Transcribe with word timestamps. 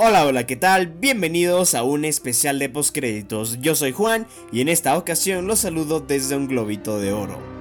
Hola, 0.00 0.26
hola, 0.26 0.46
¿qué 0.46 0.54
tal? 0.54 0.86
Bienvenidos 0.86 1.74
a 1.74 1.82
un 1.82 2.04
especial 2.04 2.60
de 2.60 2.68
postcréditos. 2.68 3.60
Yo 3.60 3.74
soy 3.74 3.90
Juan 3.90 4.28
y 4.52 4.60
en 4.60 4.68
esta 4.68 4.96
ocasión 4.96 5.48
los 5.48 5.58
saludo 5.58 5.98
desde 5.98 6.36
un 6.36 6.46
globito 6.46 7.00
de 7.00 7.12
oro. 7.12 7.57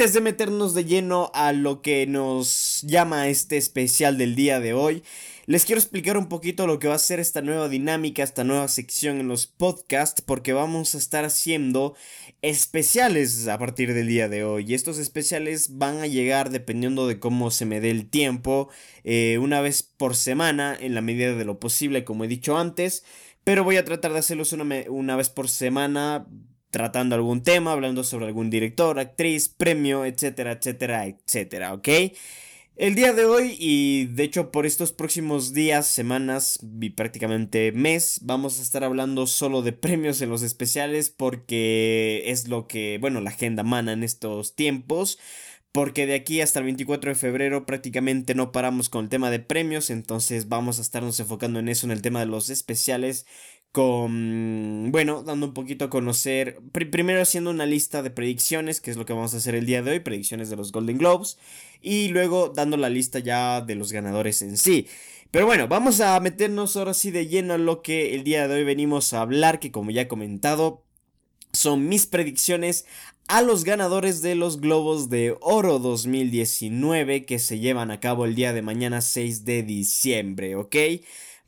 Antes 0.00 0.14
de 0.14 0.22
meternos 0.22 0.72
de 0.72 0.86
lleno 0.86 1.30
a 1.34 1.52
lo 1.52 1.82
que 1.82 2.06
nos 2.06 2.80
llama 2.86 3.28
este 3.28 3.58
especial 3.58 4.16
del 4.16 4.34
día 4.34 4.58
de 4.58 4.72
hoy, 4.72 5.02
les 5.44 5.66
quiero 5.66 5.78
explicar 5.78 6.16
un 6.16 6.30
poquito 6.30 6.66
lo 6.66 6.78
que 6.78 6.88
va 6.88 6.94
a 6.94 6.98
ser 6.98 7.20
esta 7.20 7.42
nueva 7.42 7.68
dinámica, 7.68 8.22
esta 8.22 8.42
nueva 8.42 8.66
sección 8.68 9.20
en 9.20 9.28
los 9.28 9.46
podcasts, 9.46 10.22
porque 10.22 10.54
vamos 10.54 10.94
a 10.94 10.98
estar 10.98 11.26
haciendo 11.26 11.96
especiales 12.40 13.46
a 13.46 13.58
partir 13.58 13.92
del 13.92 14.08
día 14.08 14.30
de 14.30 14.42
hoy. 14.42 14.64
Y 14.66 14.72
estos 14.72 14.96
especiales 14.96 15.76
van 15.76 15.98
a 15.98 16.06
llegar 16.06 16.48
dependiendo 16.48 17.06
de 17.06 17.18
cómo 17.18 17.50
se 17.50 17.66
me 17.66 17.82
dé 17.82 17.90
el 17.90 18.08
tiempo, 18.08 18.70
eh, 19.04 19.36
una 19.36 19.60
vez 19.60 19.82
por 19.82 20.16
semana, 20.16 20.74
en 20.80 20.94
la 20.94 21.02
medida 21.02 21.34
de 21.34 21.44
lo 21.44 21.60
posible, 21.60 22.04
como 22.04 22.24
he 22.24 22.28
dicho 22.28 22.56
antes. 22.56 23.04
Pero 23.44 23.64
voy 23.64 23.76
a 23.76 23.84
tratar 23.84 24.14
de 24.14 24.20
hacerlos 24.20 24.54
una, 24.54 24.64
una 24.88 25.16
vez 25.16 25.28
por 25.28 25.50
semana 25.50 26.26
tratando 26.70 27.14
algún 27.14 27.42
tema, 27.42 27.72
hablando 27.72 28.04
sobre 28.04 28.26
algún 28.26 28.50
director, 28.50 28.98
actriz, 28.98 29.48
premio, 29.48 30.04
etcétera, 30.04 30.52
etcétera, 30.52 31.06
etcétera, 31.06 31.74
¿ok? 31.74 31.88
El 32.80 32.94
día 32.94 33.12
de 33.12 33.26
hoy 33.26 33.56
y 33.58 34.06
de 34.06 34.22
hecho 34.22 34.50
por 34.50 34.64
estos 34.64 34.92
próximos 34.92 35.52
días, 35.52 35.86
semanas 35.86 36.58
y 36.80 36.88
prácticamente 36.88 37.72
mes 37.72 38.20
vamos 38.22 38.58
a 38.58 38.62
estar 38.62 38.84
hablando 38.84 39.26
solo 39.26 39.60
de 39.60 39.74
premios 39.74 40.22
en 40.22 40.30
los 40.30 40.40
especiales 40.40 41.10
porque 41.10 42.22
es 42.24 42.48
lo 42.48 42.66
que, 42.66 42.96
bueno, 42.98 43.20
la 43.20 43.30
agenda 43.30 43.64
mana 43.64 43.92
en 43.92 44.02
estos 44.02 44.54
tiempos. 44.54 45.18
Porque 45.72 46.06
de 46.06 46.14
aquí 46.14 46.40
hasta 46.40 46.58
el 46.58 46.64
24 46.64 47.10
de 47.10 47.14
febrero 47.14 47.66
prácticamente 47.66 48.34
no 48.34 48.50
paramos 48.50 48.88
con 48.88 49.04
el 49.04 49.08
tema 49.10 49.30
de 49.30 49.38
premios, 49.38 49.90
entonces 49.90 50.48
vamos 50.48 50.78
a 50.78 50.82
estarnos 50.82 51.20
enfocando 51.20 51.60
en 51.60 51.68
eso, 51.68 51.86
en 51.86 51.92
el 51.92 52.02
tema 52.02 52.20
de 52.20 52.26
los 52.26 52.50
especiales 52.50 53.26
con, 53.72 54.88
bueno, 54.90 55.22
dando 55.22 55.46
un 55.46 55.54
poquito 55.54 55.84
a 55.84 55.90
conocer, 55.90 56.60
primero 56.72 57.22
haciendo 57.22 57.50
una 57.50 57.66
lista 57.66 58.02
de 58.02 58.10
predicciones, 58.10 58.80
que 58.80 58.90
es 58.90 58.96
lo 58.96 59.06
que 59.06 59.12
vamos 59.12 59.34
a 59.34 59.36
hacer 59.36 59.54
el 59.54 59.66
día 59.66 59.82
de 59.82 59.92
hoy, 59.92 60.00
predicciones 60.00 60.50
de 60.50 60.56
los 60.56 60.72
Golden 60.72 60.98
Globes, 60.98 61.38
y 61.80 62.08
luego 62.08 62.48
dando 62.48 62.76
la 62.76 62.88
lista 62.88 63.20
ya 63.20 63.60
de 63.60 63.76
los 63.76 63.92
ganadores 63.92 64.42
en 64.42 64.56
sí. 64.56 64.88
Pero 65.30 65.46
bueno, 65.46 65.68
vamos 65.68 66.00
a 66.00 66.18
meternos 66.18 66.76
ahora 66.76 66.94
sí 66.94 67.12
de 67.12 67.28
lleno 67.28 67.54
a 67.54 67.58
lo 67.58 67.82
que 67.82 68.14
el 68.16 68.24
día 68.24 68.48
de 68.48 68.54
hoy 68.56 68.64
venimos 68.64 69.12
a 69.12 69.20
hablar, 69.20 69.60
que 69.60 69.70
como 69.70 69.92
ya 69.92 70.02
he 70.02 70.08
comentado, 70.08 70.82
son 71.52 71.88
mis 71.88 72.06
predicciones 72.06 72.86
a 73.28 73.42
los 73.42 73.62
ganadores 73.62 74.22
de 74.22 74.34
los 74.34 74.60
Globos 74.60 75.08
de 75.08 75.36
Oro 75.40 75.78
2019 75.78 77.24
que 77.24 77.38
se 77.38 77.60
llevan 77.60 77.92
a 77.92 78.00
cabo 78.00 78.24
el 78.24 78.34
día 78.34 78.52
de 78.52 78.62
mañana 78.62 79.00
6 79.00 79.44
de 79.44 79.62
diciembre, 79.62 80.56
¿ok? 80.56 80.74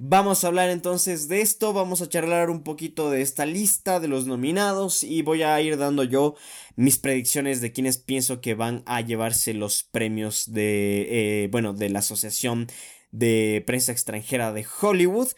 Vamos 0.04 0.42
a 0.42 0.48
hablar 0.48 0.68
entonces 0.68 1.28
de 1.28 1.42
esto, 1.42 1.72
vamos 1.72 2.02
a 2.02 2.08
charlar 2.08 2.50
un 2.50 2.64
poquito 2.64 3.08
de 3.08 3.22
esta 3.22 3.46
lista 3.46 4.00
de 4.00 4.08
los 4.08 4.26
nominados 4.26 5.04
y 5.04 5.22
voy 5.22 5.44
a 5.44 5.60
ir 5.60 5.78
dando 5.78 6.02
yo 6.02 6.34
mis 6.74 6.98
predicciones 6.98 7.60
de 7.60 7.70
quienes 7.70 7.98
pienso 7.98 8.40
que 8.40 8.54
van 8.54 8.82
a 8.86 9.00
llevarse 9.00 9.54
los 9.54 9.84
premios 9.84 10.52
de, 10.52 11.44
eh, 11.44 11.48
bueno, 11.52 11.72
de 11.72 11.88
la 11.88 12.00
Asociación 12.00 12.66
de 13.12 13.62
Prensa 13.64 13.92
Extranjera 13.92 14.52
de 14.52 14.66
Hollywood. 14.80 15.28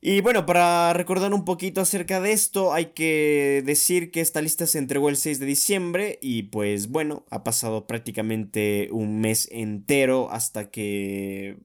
Y 0.00 0.22
bueno, 0.22 0.46
para 0.46 0.94
recordar 0.94 1.34
un 1.34 1.44
poquito 1.44 1.82
acerca 1.82 2.22
de 2.22 2.32
esto, 2.32 2.72
hay 2.72 2.86
que 2.94 3.62
decir 3.66 4.10
que 4.10 4.22
esta 4.22 4.40
lista 4.40 4.66
se 4.66 4.78
entregó 4.78 5.10
el 5.10 5.18
6 5.18 5.40
de 5.40 5.46
diciembre 5.46 6.18
y 6.22 6.44
pues 6.44 6.88
bueno, 6.88 7.26
ha 7.28 7.44
pasado 7.44 7.86
prácticamente 7.86 8.88
un 8.92 9.20
mes 9.20 9.46
entero 9.52 10.30
hasta 10.30 10.70
que 10.70 11.58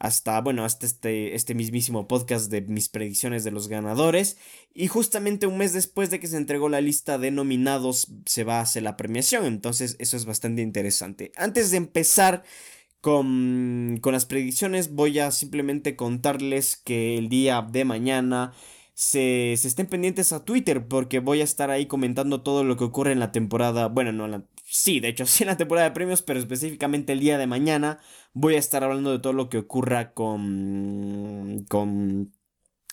hasta, 0.00 0.40
bueno, 0.40 0.64
hasta 0.64 0.86
este, 0.86 1.34
este 1.34 1.54
mismísimo 1.54 2.08
podcast 2.08 2.50
de 2.50 2.62
mis 2.62 2.88
predicciones 2.88 3.44
de 3.44 3.50
los 3.50 3.68
ganadores. 3.68 4.38
Y 4.74 4.88
justamente 4.88 5.46
un 5.46 5.58
mes 5.58 5.74
después 5.74 6.08
de 6.10 6.18
que 6.18 6.26
se 6.26 6.38
entregó 6.38 6.70
la 6.70 6.80
lista 6.80 7.18
de 7.18 7.30
nominados 7.30 8.08
se 8.24 8.44
va 8.44 8.58
a 8.58 8.62
hacer 8.62 8.82
la 8.82 8.96
premiación. 8.96 9.44
Entonces 9.44 9.96
eso 9.98 10.16
es 10.16 10.24
bastante 10.24 10.62
interesante. 10.62 11.32
Antes 11.36 11.70
de 11.70 11.76
empezar 11.76 12.44
con, 13.02 13.98
con 14.00 14.14
las 14.14 14.24
predicciones 14.24 14.94
voy 14.94 15.18
a 15.18 15.30
simplemente 15.30 15.96
contarles 15.96 16.76
que 16.76 17.18
el 17.18 17.28
día 17.28 17.60
de 17.70 17.84
mañana 17.84 18.54
se, 18.94 19.54
se, 19.58 19.68
estén 19.68 19.86
pendientes 19.86 20.32
a 20.32 20.44
Twitter 20.44 20.86
porque 20.88 21.20
voy 21.20 21.42
a 21.42 21.44
estar 21.44 21.70
ahí 21.70 21.86
comentando 21.86 22.42
todo 22.42 22.64
lo 22.64 22.76
que 22.76 22.84
ocurre 22.84 23.12
en 23.12 23.20
la 23.20 23.32
temporada, 23.32 23.88
bueno, 23.88 24.12
no, 24.12 24.28
la, 24.28 24.44
sí, 24.70 25.00
de 25.00 25.08
hecho 25.08 25.26
sí 25.26 25.44
en 25.44 25.48
la 25.48 25.56
temporada 25.56 25.88
de 25.88 25.94
premios, 25.94 26.22
pero 26.22 26.38
específicamente 26.38 27.12
el 27.12 27.20
día 27.20 27.38
de 27.38 27.46
mañana 27.46 27.98
voy 28.32 28.54
a 28.54 28.58
estar 28.58 28.84
hablando 28.84 29.12
de 29.12 29.18
todo 29.18 29.32
lo 29.32 29.48
que 29.48 29.58
ocurra 29.58 30.12
con... 30.14 31.64
con 31.68 32.32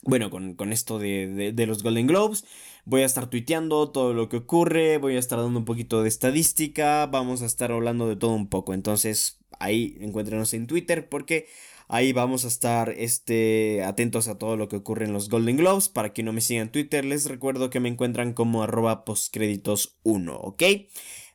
bueno, 0.03 0.29
con, 0.29 0.53
con 0.55 0.71
esto 0.71 0.99
de, 0.99 1.51
de, 1.53 1.65
los 1.65 1.83
Golden 1.83 2.07
Globes. 2.07 2.45
Voy 2.85 3.01
a 3.01 3.05
estar 3.05 3.29
tuiteando 3.29 3.91
todo 3.91 4.13
lo 4.13 4.29
que 4.29 4.37
ocurre, 4.37 4.99
voy 4.99 5.15
a 5.15 5.19
estar 5.19 5.39
dando 5.39 5.59
un 5.59 5.65
poquito 5.65 6.03
de 6.03 6.07
estadística, 6.07 7.07
vamos 7.07 7.41
a 7.41 7.47
estar 7.47 7.71
hablando 7.71 8.07
de 8.07 8.15
todo 8.15 8.33
un 8.33 8.47
poco. 8.47 8.73
Entonces, 8.73 9.39
ahí 9.59 9.97
encuéntrenos 9.99 10.53
en 10.53 10.67
Twitter 10.67 11.09
porque 11.09 11.47
ahí 11.87 12.13
vamos 12.13 12.45
a 12.45 12.47
estar 12.47 12.89
este, 12.91 13.83
atentos 13.83 14.27
a 14.27 14.37
todo 14.37 14.55
lo 14.55 14.67
que 14.69 14.77
ocurre 14.77 15.05
en 15.05 15.13
los 15.13 15.29
Golden 15.29 15.57
Globes. 15.57 15.89
Para 15.89 16.13
quien 16.13 16.25
no 16.25 16.33
me 16.33 16.41
siga 16.41 16.61
en 16.61 16.71
Twitter, 16.71 17.03
les 17.03 17.25
recuerdo 17.25 17.69
que 17.69 17.79
me 17.79 17.89
encuentran 17.89 18.33
como 18.33 18.63
arroba 18.63 19.05
postcréditos1, 19.05 20.37
¿ok? 20.41 20.63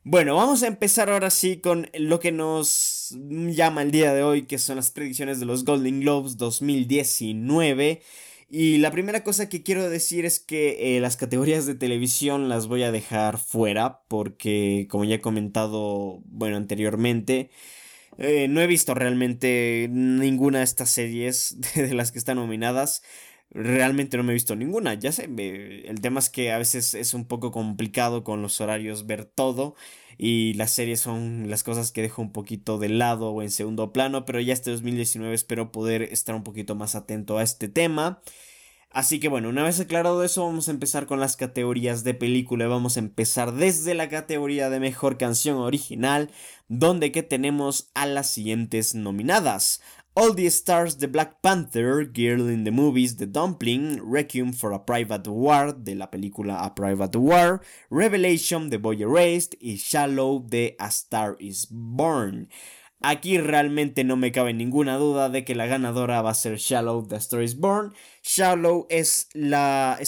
Bueno, 0.05 0.35
vamos 0.35 0.65
a 0.65 0.67
empezar 0.67 1.11
ahora 1.11 1.31
sí 1.31 1.59
con 1.59 1.89
lo 1.95 2.19
que 2.19 2.33
nos 2.33 3.15
llama 3.21 3.83
el 3.83 3.93
día 3.93 4.13
de 4.13 4.25
hoy, 4.25 4.47
que 4.47 4.59
son 4.59 4.75
las 4.75 4.91
predicciones 4.91 5.39
de 5.39 5.47
los 5.47 5.65
Golden 5.65 6.01
Globes 6.01 6.37
2019. 6.39 8.03
Y 8.51 8.79
la 8.79 8.91
primera 8.91 9.23
cosa 9.23 9.49
que 9.49 9.63
quiero 9.63 9.89
decir 9.89 10.25
es 10.25 10.41
que 10.41 10.97
eh, 10.97 11.01
las 11.01 11.17
categorías 11.17 11.67
de 11.67 11.77
televisión 11.77 12.49
las 12.49 12.67
voy 12.67 12.83
a 12.83 12.91
dejar 12.91 13.39
fuera 13.39 14.01
porque, 14.09 14.89
como 14.91 15.05
ya 15.05 15.15
he 15.17 15.21
comentado, 15.21 16.21
bueno, 16.25 16.57
anteriormente, 16.57 17.51
eh, 18.19 18.49
no 18.49 18.61
he 18.61 18.67
visto 18.67 18.95
realmente 18.95 19.89
ninguna 19.89 20.59
de 20.59 20.65
estas 20.65 20.91
series 20.91 21.59
de 21.77 21.95
las 21.95 22.11
que 22.11 22.19
están 22.19 22.39
nominadas. 22.39 23.03
Realmente 23.55 24.17
no 24.17 24.23
me 24.23 24.33
he 24.33 24.35
visto 24.35 24.57
ninguna, 24.57 24.95
ya 24.95 25.13
sé, 25.13 25.25
el 25.25 26.01
tema 26.01 26.21
es 26.21 26.31
que 26.31 26.53
a 26.53 26.59
veces 26.59 26.95
es 26.95 27.13
un 27.13 27.27
poco 27.27 27.53
complicado 27.53 28.25
con 28.25 28.41
los 28.41 28.63
horarios 28.63 29.07
ver 29.07 29.27
todo 29.27 29.75
y 30.17 30.55
las 30.55 30.71
series 30.73 31.01
son 31.01 31.51
las 31.51 31.63
cosas 31.63 31.93
que 31.93 32.01
dejo 32.01 32.23
un 32.23 32.33
poquito 32.33 32.79
de 32.79 32.89
lado 32.89 33.31
o 33.31 33.43
en 33.43 33.51
segundo 33.51 33.93
plano, 33.93 34.25
pero 34.25 34.41
ya 34.41 34.55
este 34.55 34.71
2019 34.71 35.35
espero 35.35 35.71
poder 35.71 36.03
estar 36.03 36.35
un 36.35 36.45
poquito 36.45 36.75
más 36.77 36.95
atento 36.95 37.37
a 37.37 37.43
este 37.43 37.69
tema. 37.69 38.23
Así 38.93 39.21
que 39.21 39.29
bueno, 39.29 39.49
una 39.49 39.63
vez 39.63 39.81
aclarado 39.81 40.23
eso, 40.23 40.45
vamos 40.45 40.69
a 40.69 40.71
empezar 40.71 41.07
con 41.07 41.19
las 41.19 41.37
categorías 41.37 42.05
de 42.05 42.13
película. 42.13 42.69
Vamos 42.69 42.97
a 42.97 43.01
empezar 43.01 43.55
desde 43.55 43.95
la 43.95 44.11
categoría 44.11 44.69
de 44.69 44.81
mejor 44.81 45.17
canción 45.17 45.57
original, 45.57 46.31
donde 46.69 47.11
que 47.11 47.23
tenemos 47.23 47.91
a 47.95 48.05
las 48.05 48.31
siguientes 48.31 48.95
nominadas. 48.95 49.81
All 50.15 50.35
the 50.35 50.51
Stars 50.51 50.99
de 50.99 51.09
Black 51.09 51.41
Panther, 51.41 52.05
Girl 52.05 52.51
in 52.51 52.65
the 52.65 52.71
Movies 52.71 53.17
The 53.17 53.27
Dumpling, 53.27 53.99
Requiem 54.05 54.53
for 54.53 54.75
a 54.75 54.85
Private 54.85 55.31
War 55.31 55.73
de 55.73 55.95
la 55.95 56.11
película 56.11 56.63
A 56.63 56.75
Private 56.75 57.17
War, 57.17 57.63
Revelation 57.89 58.69
de 58.69 58.77
Boy 58.77 59.03
Erased 59.03 59.55
y 59.59 59.77
Shallow 59.77 60.47
de 60.47 60.77
A 60.79 60.89
Star 60.89 61.39
is 61.41 61.67
Born. 61.71 62.51
Aquí 63.01 63.39
realmente 63.39 64.05
no 64.05 64.17
me 64.17 64.33
cabe 64.33 64.53
ninguna 64.53 64.99
duda 64.99 65.31
de 65.31 65.47
que 65.47 65.55
la 65.55 65.65
ganadora 65.65 66.21
va 66.21 66.33
a 66.33 66.35
ser 66.35 66.59
Shallow 66.59 67.07
de 67.07 67.17
A 67.17 67.19
Star 67.19 67.43
is 67.43 67.57
Born. 67.57 67.95
Shallow 68.23 68.87
es 68.91 69.31
la, 69.33 69.99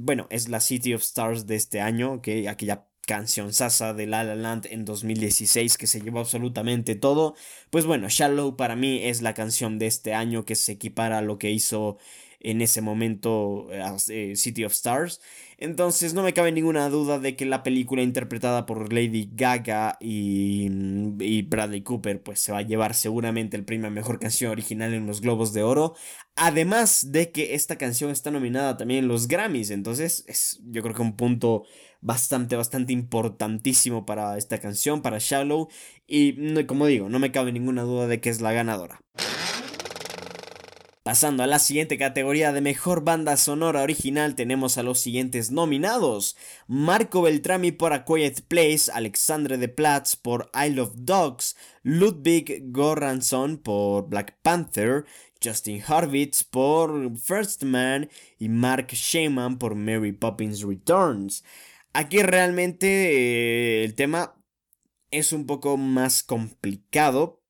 bueno, 0.00 0.28
es 0.30 0.48
la 0.48 0.60
City 0.60 0.94
of 0.94 1.02
Stars 1.02 1.46
de 1.46 1.56
este 1.56 1.82
año, 1.82 2.22
que 2.22 2.48
aquella 2.48 2.86
canción 3.06 3.52
Sasa 3.52 3.94
de 3.94 4.06
La 4.06 4.24
La 4.24 4.34
Land 4.34 4.66
en 4.70 4.84
2016 4.84 5.78
que 5.78 5.86
se 5.86 6.00
llevó 6.00 6.20
absolutamente 6.20 6.94
todo. 6.96 7.34
Pues 7.70 7.86
bueno, 7.86 8.08
Shallow 8.08 8.56
para 8.56 8.76
mí 8.76 9.00
es 9.04 9.22
la 9.22 9.34
canción 9.34 9.78
de 9.78 9.86
este 9.86 10.14
año 10.14 10.44
que 10.44 10.56
se 10.56 10.72
equipara 10.72 11.18
a 11.18 11.22
lo 11.22 11.38
que 11.38 11.50
hizo 11.50 11.98
en 12.40 12.60
ese 12.60 12.80
momento 12.80 13.68
eh, 13.72 14.36
City 14.36 14.64
of 14.64 14.72
Stars. 14.72 15.20
Entonces 15.58 16.14
no 16.14 16.22
me 16.22 16.34
cabe 16.34 16.52
ninguna 16.52 16.88
duda 16.90 17.18
de 17.18 17.34
que 17.34 17.46
la 17.46 17.62
película 17.62 18.02
interpretada 18.02 18.66
por 18.66 18.92
Lady 18.92 19.30
Gaga 19.32 19.96
y, 20.00 20.68
y, 21.18 21.42
Bradley 21.42 21.82
Cooper 21.82 22.22
pues 22.22 22.40
se 22.40 22.52
va 22.52 22.58
a 22.58 22.62
llevar 22.62 22.94
seguramente 22.94 23.56
el 23.56 23.64
premio 23.64 23.86
a 23.86 23.90
Mejor 23.90 24.18
Canción 24.20 24.52
Original 24.52 24.92
en 24.92 25.06
los 25.06 25.22
Globos 25.22 25.52
de 25.54 25.62
Oro. 25.62 25.94
Además 26.36 27.10
de 27.10 27.32
que 27.32 27.54
esta 27.54 27.76
canción 27.76 28.10
está 28.10 28.30
nominada 28.30 28.76
también 28.76 29.04
en 29.04 29.08
los 29.08 29.28
Grammys. 29.28 29.70
Entonces 29.70 30.24
es 30.28 30.60
yo 30.66 30.82
creo 30.82 30.94
que 30.94 31.02
un 31.02 31.16
punto 31.16 31.64
bastante, 32.06 32.54
bastante 32.54 32.92
importantísimo 32.92 34.06
para 34.06 34.38
esta 34.38 34.58
canción, 34.58 35.02
para 35.02 35.18
Shallow. 35.18 35.68
Y 36.06 36.64
como 36.64 36.86
digo, 36.86 37.08
no 37.08 37.18
me 37.18 37.32
cabe 37.32 37.50
ninguna 37.50 37.82
duda 37.82 38.06
de 38.06 38.20
que 38.20 38.30
es 38.30 38.40
la 38.40 38.52
ganadora. 38.52 39.00
Pasando 41.02 41.42
a 41.42 41.46
la 41.46 41.58
siguiente 41.58 41.98
categoría 41.98 42.52
de 42.52 42.60
mejor 42.60 43.04
banda 43.04 43.36
sonora 43.36 43.82
original, 43.82 44.34
tenemos 44.34 44.78
a 44.78 44.82
los 44.82 45.00
siguientes 45.00 45.50
nominados: 45.50 46.36
Marco 46.68 47.22
Beltrami 47.22 47.72
por 47.72 47.92
A 47.92 48.04
Quiet 48.04 48.42
Place, 48.42 48.90
Alexandre 48.92 49.58
de 49.58 49.68
Platz 49.68 50.14
por 50.16 50.50
I 50.54 50.70
Love 50.70 50.94
Dogs, 50.96 51.56
Ludwig 51.82 52.72
Goransson 52.72 53.58
por 53.58 54.08
Black 54.08 54.36
Panther, 54.42 55.04
Justin 55.42 55.82
Harvitz 55.86 56.44
por 56.44 57.16
First 57.18 57.62
Man 57.64 58.08
y 58.38 58.48
Mark 58.48 58.88
Shaman 58.92 59.58
por 59.58 59.74
Mary 59.74 60.12
Poppins 60.12 60.62
Returns. 60.62 61.44
Aquí 61.96 62.22
realmente 62.22 62.86
eh, 63.80 63.84
el 63.84 63.94
tema 63.94 64.34
es 65.10 65.32
un 65.32 65.46
poco 65.46 65.76
más 65.76 66.22
complicado 66.22 67.42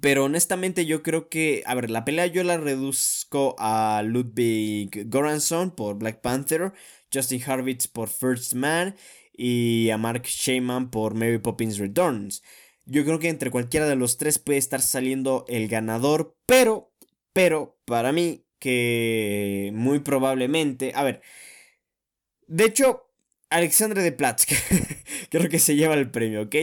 pero 0.00 0.24
honestamente 0.24 0.86
yo 0.86 1.02
creo 1.02 1.28
que, 1.28 1.62
a 1.66 1.74
ver, 1.74 1.90
la 1.90 2.04
pelea 2.04 2.26
yo 2.26 2.44
la 2.44 2.58
reduzco 2.58 3.56
a 3.58 4.02
Ludwig 4.04 5.08
Goranson 5.08 5.70
por 5.70 5.96
Black 5.98 6.20
Panther, 6.20 6.72
Justin 7.12 7.42
Harvitz 7.44 7.88
por 7.88 8.08
First 8.08 8.54
Man 8.54 8.96
y 9.32 9.90
a 9.90 9.98
Mark 9.98 10.24
Shaman 10.24 10.90
por 10.90 11.14
Mary 11.14 11.38
Poppins 11.38 11.78
Returns. 11.78 12.42
Yo 12.84 13.04
creo 13.04 13.18
que 13.18 13.28
entre 13.28 13.50
cualquiera 13.50 13.86
de 13.86 13.96
los 13.96 14.18
tres 14.18 14.38
puede 14.38 14.58
estar 14.58 14.82
saliendo 14.82 15.44
el 15.48 15.68
ganador, 15.68 16.36
pero, 16.46 16.92
pero, 17.32 17.78
para 17.84 18.12
mí, 18.12 18.44
que 18.58 19.70
muy 19.74 20.00
probablemente, 20.00 20.92
a 20.94 21.02
ver, 21.02 21.22
de 22.46 22.64
hecho, 22.64 23.07
Alexandre 23.50 24.02
de 24.02 24.12
Platz, 24.12 24.46
creo 25.30 25.48
que 25.48 25.58
se 25.58 25.76
lleva 25.76 25.94
el 25.94 26.10
premio, 26.10 26.42
¿ok? 26.42 26.54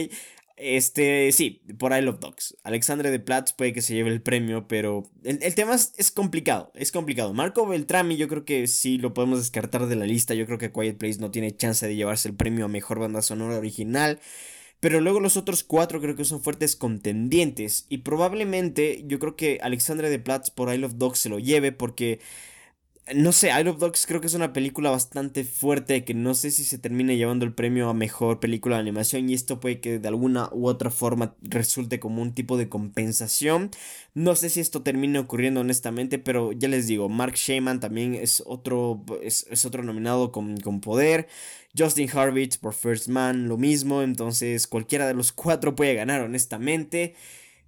Este, 0.56 1.32
sí, 1.32 1.60
por 1.78 1.92
I 1.92 2.00
Love 2.00 2.18
Dogs. 2.18 2.56
Alexandre 2.62 3.10
de 3.10 3.20
Platz 3.20 3.52
puede 3.52 3.74
que 3.74 3.82
se 3.82 3.94
lleve 3.94 4.10
el 4.10 4.22
premio, 4.22 4.66
pero 4.66 5.10
el, 5.22 5.54
tema 5.54 5.74
es, 5.74 6.10
complicado, 6.10 6.72
es 6.74 6.92
complicado. 6.92 7.34
Marco 7.34 7.66
Beltrami 7.66 8.16
yo 8.16 8.26
creo 8.26 8.46
que 8.46 8.66
sí 8.66 8.96
lo 8.96 9.12
podemos 9.12 9.38
descartar 9.38 9.86
de 9.86 9.96
la 9.96 10.06
lista. 10.06 10.32
Yo 10.32 10.46
creo 10.46 10.58
que 10.58 10.72
Quiet 10.72 10.96
Place 10.96 11.20
no 11.20 11.30
tiene 11.30 11.54
chance 11.54 11.86
de 11.86 11.94
llevarse 11.94 12.28
el 12.28 12.36
premio 12.36 12.64
a 12.64 12.68
Mejor 12.68 12.98
Banda 12.98 13.20
Sonora 13.20 13.58
Original. 13.58 14.18
Pero 14.80 15.00
luego 15.00 15.20
los 15.20 15.36
otros 15.36 15.62
cuatro 15.62 16.00
creo 16.00 16.16
que 16.16 16.24
son 16.24 16.42
fuertes 16.42 16.74
contendientes. 16.74 17.84
Y 17.90 17.98
probablemente 17.98 19.04
yo 19.06 19.18
creo 19.18 19.36
que 19.36 19.58
Alexandre 19.62 20.08
de 20.08 20.18
Platz 20.18 20.50
por 20.50 20.72
I 20.72 20.78
Love 20.78 20.94
Dogs 20.94 21.18
se 21.18 21.28
lo 21.28 21.38
lleve 21.38 21.72
porque 21.72 22.20
no 23.14 23.30
sé, 23.30 23.50
I 23.50 23.62
Love 23.62 23.78
Dogs 23.78 24.04
creo 24.04 24.20
que 24.20 24.26
es 24.26 24.34
una 24.34 24.52
película 24.52 24.90
bastante 24.90 25.44
fuerte 25.44 26.04
que 26.04 26.12
no 26.12 26.34
sé 26.34 26.50
si 26.50 26.64
se 26.64 26.76
termine 26.76 27.16
llevando 27.16 27.44
el 27.44 27.54
premio 27.54 27.88
a 27.88 27.94
mejor 27.94 28.40
película 28.40 28.76
de 28.76 28.80
animación 28.80 29.28
y 29.30 29.34
esto 29.34 29.60
puede 29.60 29.80
que 29.80 30.00
de 30.00 30.08
alguna 30.08 30.48
u 30.52 30.66
otra 30.66 30.90
forma 30.90 31.36
resulte 31.40 32.00
como 32.00 32.20
un 32.20 32.34
tipo 32.34 32.56
de 32.56 32.68
compensación. 32.68 33.70
No 34.14 34.34
sé 34.34 34.50
si 34.50 34.58
esto 34.58 34.82
termine 34.82 35.20
ocurriendo 35.20 35.60
honestamente, 35.60 36.18
pero 36.18 36.50
ya 36.50 36.66
les 36.68 36.88
digo, 36.88 37.08
Mark 37.08 37.34
Shaman 37.36 37.78
también 37.78 38.16
es 38.16 38.42
otro, 38.44 39.04
es, 39.22 39.46
otro 39.64 39.84
nominado 39.84 40.32
con, 40.32 40.56
con 40.56 40.80
poder. 40.80 41.28
Justin 41.78 42.10
Harvitz 42.12 42.58
por 42.58 42.74
First 42.74 43.06
Man, 43.08 43.46
lo 43.46 43.56
mismo, 43.56 44.02
entonces 44.02 44.66
cualquiera 44.66 45.06
de 45.06 45.14
los 45.14 45.30
cuatro 45.30 45.76
puede 45.76 45.94
ganar 45.94 46.22
honestamente. 46.22 47.14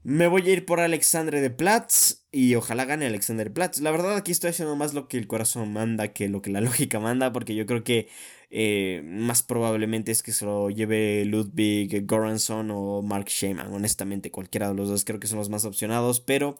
Me 0.04 0.26
voy 0.28 0.48
a 0.48 0.52
ir 0.52 0.64
por 0.64 0.80
Alexandre 0.80 1.40
de 1.40 1.50
Platz 1.50 2.24
y 2.30 2.54
ojalá 2.54 2.84
gane 2.84 3.06
Alexander 3.06 3.52
Platz. 3.52 3.80
La 3.80 3.90
verdad 3.90 4.16
aquí 4.16 4.30
estoy 4.30 4.50
haciendo 4.50 4.76
más 4.76 4.94
lo 4.94 5.08
que 5.08 5.18
el 5.18 5.26
corazón 5.26 5.72
manda 5.72 6.08
que 6.08 6.28
lo 6.28 6.40
que 6.40 6.50
la 6.50 6.60
lógica 6.62 7.00
manda 7.00 7.32
porque 7.32 7.54
yo 7.54 7.66
creo 7.66 7.82
que 7.82 8.08
eh, 8.50 9.02
más 9.04 9.42
probablemente 9.42 10.12
es 10.12 10.22
que 10.22 10.32
se 10.32 10.44
lo 10.44 10.70
lleve 10.70 11.24
Ludwig 11.24 12.06
Goranson 12.06 12.70
o 12.70 13.02
Mark 13.02 13.26
Shaman. 13.26 13.72
Honestamente 13.72 14.30
cualquiera 14.30 14.68
de 14.68 14.74
los 14.74 14.88
dos 14.88 15.04
creo 15.04 15.20
que 15.20 15.26
son 15.26 15.38
los 15.38 15.50
más 15.50 15.64
opcionados 15.64 16.20
pero 16.20 16.58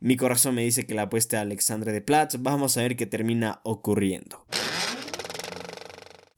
mi 0.00 0.16
corazón 0.16 0.54
me 0.54 0.64
dice 0.64 0.86
que 0.86 0.94
la 0.94 1.02
apueste 1.02 1.36
a 1.36 1.42
Alexandre 1.42 1.92
de 1.92 2.00
Platz. 2.00 2.36
Vamos 2.40 2.76
a 2.76 2.82
ver 2.82 2.96
qué 2.96 3.06
termina 3.06 3.60
ocurriendo. 3.62 4.44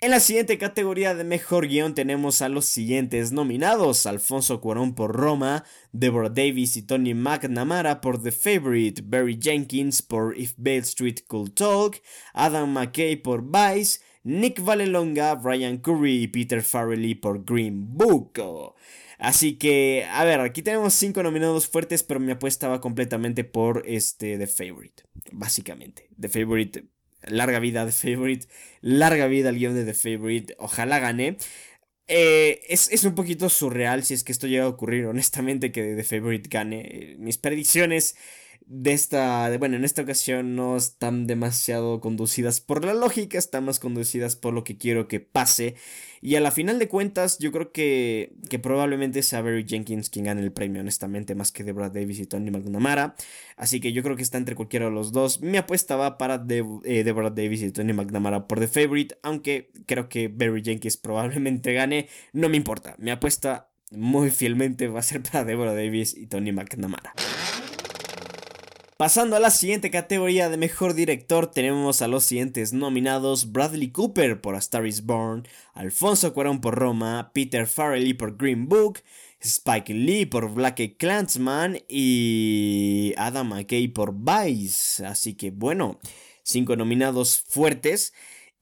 En 0.02 0.10
la 0.10 0.18
siguiente 0.18 0.58
categoría 0.58 1.14
de 1.14 1.22
mejor 1.22 1.68
guion 1.68 1.94
tenemos 1.94 2.42
a 2.42 2.48
los 2.48 2.64
siguientes 2.64 3.30
nominados: 3.30 4.04
Alfonso 4.04 4.60
Cuarón 4.60 4.96
por 4.96 5.14
Roma, 5.14 5.64
Deborah 5.92 6.28
Davis 6.28 6.76
y 6.76 6.82
Tony 6.82 7.14
McNamara 7.14 8.00
por 8.00 8.20
The 8.20 8.32
Favorite, 8.32 9.02
Barry 9.04 9.38
Jenkins 9.40 10.02
por 10.02 10.36
If 10.36 10.54
Bale 10.56 10.78
Street 10.78 11.20
Could 11.28 11.52
Talk, 11.52 12.02
Adam 12.34 12.72
McKay 12.72 13.14
por 13.14 13.44
Vice, 13.44 14.00
Nick 14.24 14.60
Valelonga, 14.60 15.36
Brian 15.36 15.78
Curry 15.78 16.24
y 16.24 16.26
Peter 16.26 16.62
Farrelly 16.62 17.14
por 17.14 17.44
Green 17.44 17.96
Book. 17.96 18.40
Así 19.20 19.56
que, 19.56 20.04
a 20.10 20.24
ver, 20.24 20.40
aquí 20.40 20.62
tenemos 20.62 20.94
cinco 20.94 21.22
nominados 21.22 21.68
fuertes, 21.68 22.02
pero 22.02 22.18
mi 22.18 22.32
apuesta 22.32 22.66
va 22.66 22.80
completamente 22.80 23.44
por 23.44 23.84
este 23.86 24.36
The 24.36 24.48
Favorite. 24.48 25.04
Básicamente, 25.30 26.08
The 26.18 26.28
Favorite 26.28 26.86
Larga 27.26 27.58
vida 27.58 27.86
The 27.86 27.92
Favorite. 27.92 28.46
Larga 28.80 29.26
vida 29.26 29.48
al 29.48 29.58
guion 29.58 29.74
de 29.74 29.84
The 29.84 29.94
Favorite. 29.94 30.56
Ojalá 30.58 30.98
gane. 30.98 31.36
Eh, 32.08 32.60
es, 32.68 33.04
un 33.04 33.14
poquito 33.14 33.48
surreal 33.48 34.04
si 34.04 34.14
es 34.14 34.24
que 34.24 34.32
esto 34.32 34.46
llega 34.46 34.64
a 34.64 34.68
ocurrir, 34.68 35.06
honestamente, 35.06 35.72
que 35.72 35.94
The 35.94 36.04
Favorite 36.04 36.48
gane. 36.48 37.16
Mis 37.18 37.38
predicciones 37.38 38.16
de 38.66 38.92
esta, 38.92 39.56
bueno, 39.58 39.76
en 39.76 39.84
esta 39.84 40.02
ocasión 40.02 40.56
no 40.56 40.76
están 40.76 41.26
demasiado 41.26 42.00
conducidas 42.00 42.60
por 42.60 42.84
la 42.84 42.94
lógica, 42.94 43.38
están 43.38 43.64
más 43.64 43.78
conducidas 43.78 44.36
por 44.36 44.54
lo 44.54 44.64
que 44.64 44.76
quiero 44.76 45.08
que 45.08 45.20
pase. 45.20 45.74
Y 46.20 46.36
a 46.36 46.40
la 46.40 46.52
final 46.52 46.78
de 46.78 46.88
cuentas, 46.88 47.38
yo 47.38 47.50
creo 47.50 47.72
que, 47.72 48.32
que 48.48 48.58
probablemente 48.58 49.22
sea 49.22 49.42
Barry 49.42 49.64
Jenkins 49.66 50.08
quien 50.08 50.26
gane 50.26 50.40
el 50.40 50.52
premio, 50.52 50.80
honestamente, 50.80 51.34
más 51.34 51.50
que 51.50 51.64
Deborah 51.64 51.90
Davis 51.90 52.20
y 52.20 52.26
Tony 52.26 52.50
McNamara. 52.50 53.16
Así 53.56 53.80
que 53.80 53.92
yo 53.92 54.02
creo 54.02 54.16
que 54.16 54.22
está 54.22 54.38
entre 54.38 54.54
cualquiera 54.54 54.86
de 54.86 54.92
los 54.92 55.12
dos. 55.12 55.40
Mi 55.40 55.56
apuesta 55.56 55.96
va 55.96 56.18
para 56.18 56.44
eh, 56.48 57.02
Deborah 57.04 57.30
Davis 57.30 57.62
y 57.62 57.72
Tony 57.72 57.92
McNamara 57.92 58.46
por 58.46 58.60
The 58.60 58.68
Favorite, 58.68 59.18
aunque 59.22 59.72
creo 59.86 60.08
que 60.08 60.28
Barry 60.28 60.62
Jenkins 60.62 60.96
probablemente 60.96 61.72
gane, 61.72 62.08
no 62.32 62.48
me 62.48 62.56
importa. 62.56 62.94
Mi 62.98 63.10
apuesta 63.10 63.70
muy 63.90 64.30
fielmente 64.30 64.88
va 64.88 65.00
a 65.00 65.02
ser 65.02 65.22
para 65.22 65.44
Deborah 65.44 65.74
Davis 65.74 66.16
y 66.16 66.26
Tony 66.26 66.52
McNamara. 66.52 67.14
Pasando 68.96 69.34
a 69.34 69.40
la 69.40 69.50
siguiente 69.50 69.90
categoría 69.90 70.48
de 70.48 70.56
mejor 70.56 70.94
director, 70.94 71.50
tenemos 71.50 72.02
a 72.02 72.08
los 72.08 72.24
siguientes 72.24 72.72
nominados: 72.72 73.50
Bradley 73.50 73.90
Cooper 73.90 74.40
por 74.40 74.54
A 74.54 74.58
Star 74.58 74.86
is 74.86 75.04
Born, 75.04 75.46
Alfonso 75.74 76.32
Cuarón 76.32 76.60
por 76.60 76.76
Roma, 76.76 77.32
Peter 77.34 77.66
Farrelly 77.66 78.14
por 78.14 78.36
Green 78.36 78.68
Book, 78.68 79.00
Spike 79.40 79.92
Lee 79.92 80.26
por 80.26 80.52
Black 80.54 80.96
Clansman 80.98 81.78
y 81.88 83.12
Adam 83.16 83.48
McKay 83.48 83.88
por 83.88 84.14
Vice. 84.14 85.04
Así 85.04 85.34
que 85.34 85.50
bueno, 85.50 85.98
cinco 86.44 86.76
nominados 86.76 87.42
fuertes. 87.48 88.12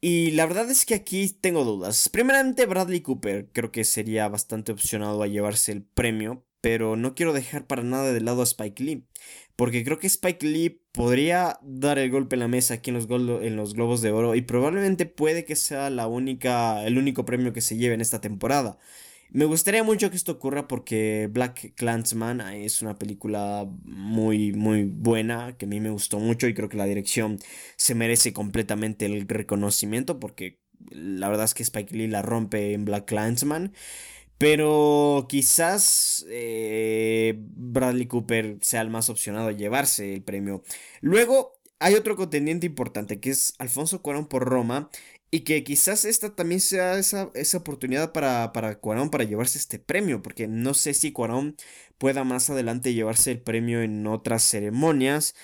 Y 0.01 0.31
la 0.31 0.47
verdad 0.47 0.71
es 0.71 0.87
que 0.87 0.95
aquí 0.95 1.29
tengo 1.29 1.65
dudas. 1.65 2.09
Primeramente, 2.09 2.65
Bradley 2.65 3.03
Cooper 3.03 3.51
creo 3.53 3.71
que 3.71 3.85
sería 3.85 4.29
bastante 4.29 4.73
opcionado 4.73 5.23
a 5.23 5.27
llevarse 5.27 5.73
el 5.73 5.83
premio, 5.83 6.47
pero 6.63 6.97
no 6.97 7.15
quiero 7.15 7.35
dejar 7.35 7.67
para 7.67 7.83
nada 7.83 8.11
de 8.11 8.21
lado 8.23 8.41
a 8.41 8.45
Spike 8.45 8.83
Lee. 8.83 9.05
Porque 9.61 9.85
creo 9.85 9.99
que 9.99 10.07
Spike 10.07 10.47
Lee 10.47 10.81
podría 10.93 11.59
dar 11.61 11.99
el 11.99 12.11
golpe 12.11 12.35
en 12.35 12.41
la 12.41 12.49
mesa 12.49 12.73
aquí 12.73 12.89
en 12.89 12.97
los, 12.97 13.75
Globos 13.75 14.01
de 14.01 14.11
Oro 14.11 14.35
y 14.35 14.41
probablemente 14.41 15.05
puede 15.05 15.45
que 15.45 15.55
sea 15.55 15.91
la 15.91 16.07
única, 16.07 16.83
el 16.87 16.97
único 16.97 17.27
premio 17.27 17.53
que 17.53 17.61
se 17.61 17.77
lleve 17.77 17.93
en 17.93 18.01
esta 18.01 18.23
temporada. 18.23 18.79
Me 19.29 19.45
gustaría 19.45 19.85
mucho 19.85 20.09
que 20.09 20.17
esto 20.17 20.33
ocurra 20.33 20.67
porque 20.67 21.29
Black 21.31 21.75
Clansman 21.75 22.41
es 22.41 22.81
una 22.81 22.99
película 22.99 23.69
muy, 23.85 24.55
muy 24.55 24.85
buena, 24.85 25.55
que 25.59 25.67
a 25.67 25.69
mí 25.69 25.79
me 25.79 25.91
gustó 25.91 26.19
mucho 26.19 26.49
y 26.49 26.55
creo 26.55 26.71
que 26.71 26.79
la 26.79 26.87
dirección 26.87 27.39
se 27.77 27.95
merece 27.95 28.33
completamente 28.33 29.05
el 29.05 29.29
reconocimiento 29.29 30.19
porque 30.19 30.59
la 30.89 31.29
verdad 31.29 31.45
es 31.45 31.53
que 31.53 31.65
Spike 31.65 31.95
Lee 31.95 32.09
la 32.09 32.23
rompe 32.23 32.73
en 32.73 32.87
Black 32.87 33.05
Clansman. 33.05 33.75
Pero 34.41 35.27
quizás 35.29 36.25
eh, 36.31 37.35
Bradley 37.37 38.07
Cooper 38.07 38.57
sea 38.63 38.81
el 38.81 38.89
más 38.89 39.11
opcionado 39.11 39.49
a 39.49 39.53
llevarse 39.53 40.15
el 40.15 40.23
premio. 40.23 40.63
Luego 41.03 41.61
hay 41.79 41.95
otro 41.95 42.17
contendiente 42.17 42.65
importante 42.65 43.21
que 43.21 43.29
es 43.29 43.53
Alfonso 43.59 44.01
Cuarón 44.01 44.27
por 44.29 44.45
Roma. 44.49 44.89
Y 45.31 45.41
que 45.41 45.63
quizás 45.63 46.07
esta 46.07 46.35
también 46.35 46.61
sea 46.63 46.99
esa, 46.99 47.31
oportunidad 47.55 48.13
para, 48.13 48.53
para 48.55 48.79
Cuarón 48.79 49.11
para 49.11 49.25
llevarse 49.25 49.59
este 49.59 49.79
premio. 49.79 50.23
Porque 50.23 50.49
no 50.49 50.73
sé 50.73 50.95
si 50.95 51.13
Cuarón 51.13 51.55
pueda 51.99 52.25
más 52.25 52.49
adelante 52.49 52.95
llevarse 52.95 53.33
el 53.33 53.43
premio 53.43 53.83
en 53.83 54.07
otras 54.07 54.43
ceremonias. 54.43 55.35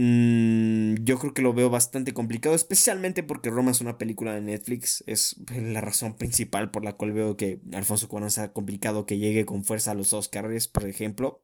Mm, 0.00 0.94
yo 1.02 1.18
creo 1.18 1.34
que 1.34 1.42
lo 1.42 1.52
veo 1.52 1.70
bastante 1.70 2.14
complicado, 2.14 2.54
especialmente 2.54 3.24
porque 3.24 3.50
Roma 3.50 3.72
es 3.72 3.80
una 3.80 3.98
película 3.98 4.32
de 4.32 4.40
Netflix. 4.40 5.02
Es 5.08 5.36
la 5.52 5.80
razón 5.80 6.14
principal 6.16 6.70
por 6.70 6.84
la 6.84 6.92
cual 6.92 7.12
veo 7.12 7.36
que 7.36 7.60
Alfonso 7.72 8.06
Cuarón 8.08 8.30
ha 8.38 8.52
complicado 8.52 9.06
que 9.06 9.18
llegue 9.18 9.44
con 9.44 9.64
fuerza 9.64 9.90
a 9.90 9.94
los 9.94 10.12
Oscars, 10.12 10.68
por 10.68 10.86
ejemplo. 10.86 11.42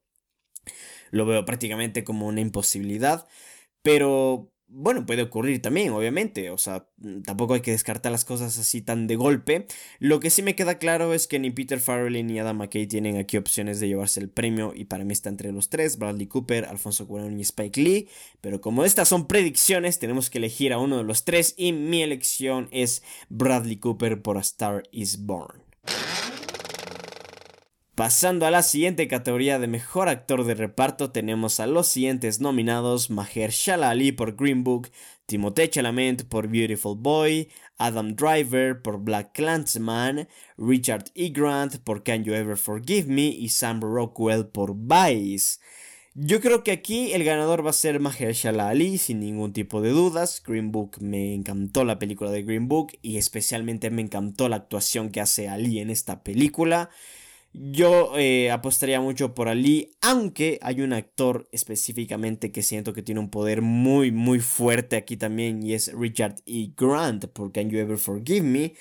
Lo 1.11 1.25
veo 1.25 1.43
prácticamente 1.43 2.05
como 2.05 2.27
una 2.27 2.39
imposibilidad. 2.41 3.27
Pero 3.81 4.53
bueno, 4.67 5.05
puede 5.05 5.21
ocurrir 5.21 5.61
también, 5.61 5.91
obviamente, 5.91 6.49
o 6.49 6.57
sea, 6.57 6.87
mm, 6.97 7.21
tampoco 7.21 7.53
hay 7.53 7.61
que 7.61 7.71
descartar 7.71 8.11
las 8.11 8.25
cosas 8.25 8.57
así 8.57 8.81
tan 8.81 9.07
de 9.07 9.15
golpe. 9.15 9.67
Lo 9.99 10.19
que 10.19 10.29
sí 10.29 10.41
me 10.41 10.55
queda 10.55 10.79
claro 10.79 11.13
es 11.13 11.27
que 11.27 11.39
ni 11.39 11.51
Peter 11.51 11.79
Farrelly 11.79 12.23
ni 12.23 12.39
Adam 12.39 12.57
McKay 12.57 12.87
tienen 12.87 13.17
aquí 13.17 13.37
opciones 13.37 13.79
de 13.79 13.87
llevarse 13.87 14.19
el 14.19 14.29
premio 14.29 14.73
y 14.75 14.85
para 14.85 15.05
mí 15.05 15.13
está 15.13 15.29
entre 15.29 15.51
los 15.51 15.69
tres, 15.69 15.97
Bradley 15.97 16.27
Cooper, 16.27 16.65
Alfonso 16.65 17.07
Cuarón 17.07 17.39
y 17.39 17.43
Spike 17.43 17.81
Lee, 17.81 18.09
pero 18.41 18.59
como 18.61 18.83
estas 18.85 19.07
son 19.07 19.27
predicciones, 19.27 19.99
tenemos 19.99 20.29
que 20.29 20.39
elegir 20.39 20.73
a 20.73 20.79
uno 20.79 20.97
de 20.97 21.03
los 21.03 21.25
tres 21.25 21.53
y 21.57 21.71
mi 21.71 22.01
elección 22.01 22.67
es 22.71 23.03
Bradley 23.29 23.77
Cooper 23.77 24.21
por 24.21 24.37
A 24.37 24.41
Star 24.41 24.83
is 24.91 25.25
Born. 25.25 25.64
Pasando 27.95 28.45
a 28.45 28.51
la 28.51 28.61
siguiente 28.61 29.07
categoría 29.07 29.57
de 29.57 29.67
mejor 29.67 30.09
actor 30.09 30.43
de 30.43 30.53
reparto, 30.53 31.11
tenemos 31.11 31.61
a 31.61 31.65
los 31.65 31.87
siguientes 31.87 32.41
nominados: 32.41 33.09
Mahershala 33.09 33.89
Ali 33.89 34.11
por 34.11 34.35
Green 34.35 34.65
Book, 34.65 34.89
Timothée 35.25 35.69
Chalamet 35.69 36.25
por 36.27 36.49
Beautiful 36.49 36.97
Boy, 36.97 37.47
Adam 37.77 38.17
Driver 38.17 38.81
por 38.81 38.99
Black 38.99 39.31
Clansman, 39.31 40.27
Richard 40.57 41.05
E. 41.15 41.29
Grant 41.29 41.77
por 41.77 42.03
Can 42.03 42.25
You 42.25 42.33
Ever 42.33 42.57
Forgive 42.57 43.07
Me 43.07 43.27
y 43.27 43.47
Sam 43.47 43.79
Rockwell 43.79 44.47
por 44.47 44.75
Vice. 44.75 45.61
Yo 46.15 46.41
creo 46.41 46.65
que 46.65 46.73
aquí 46.73 47.13
el 47.13 47.23
ganador 47.23 47.65
va 47.65 47.69
a 47.69 47.73
ser 47.73 48.01
Mahershala 48.01 48.67
Ali, 48.67 48.97
sin 48.97 49.21
ningún 49.21 49.53
tipo 49.53 49.81
de 49.81 49.91
dudas. 49.91 50.43
Green 50.45 50.73
Book 50.73 50.97
me 50.99 51.33
encantó 51.33 51.85
la 51.85 51.97
película 51.97 52.29
de 52.29 52.43
Green 52.43 52.67
Book 52.67 52.91
y 53.01 53.15
especialmente 53.15 53.89
me 53.89 54.01
encantó 54.01 54.49
la 54.49 54.57
actuación 54.57 55.11
que 55.11 55.21
hace 55.21 55.47
Ali 55.47 55.79
en 55.79 55.89
esta 55.89 56.23
película. 56.23 56.89
Yo 57.57 58.11
eh, 58.17 58.51
apostaría 58.51 58.99
mucho 58.99 59.33
por 59.33 59.47
Ali, 59.47 59.91
aunque 60.01 60.59
hay 60.61 60.81
un 60.81 60.91
actor 60.91 61.47
específicamente 61.53 62.51
que 62.51 62.61
siento 62.61 62.91
que 62.91 63.01
tiene 63.01 63.21
un 63.21 63.29
poder 63.29 63.61
muy, 63.61 64.11
muy 64.11 64.41
fuerte 64.41 64.97
aquí 64.97 65.15
también 65.15 65.63
y 65.63 65.73
es 65.73 65.93
Richard 65.93 66.35
E. 66.45 66.71
Grant 66.75 67.27
por 67.27 67.53
Can 67.53 67.69
You 67.69 67.79
Ever 67.79 67.97
Forgive 67.97 68.41
Me 68.41 68.73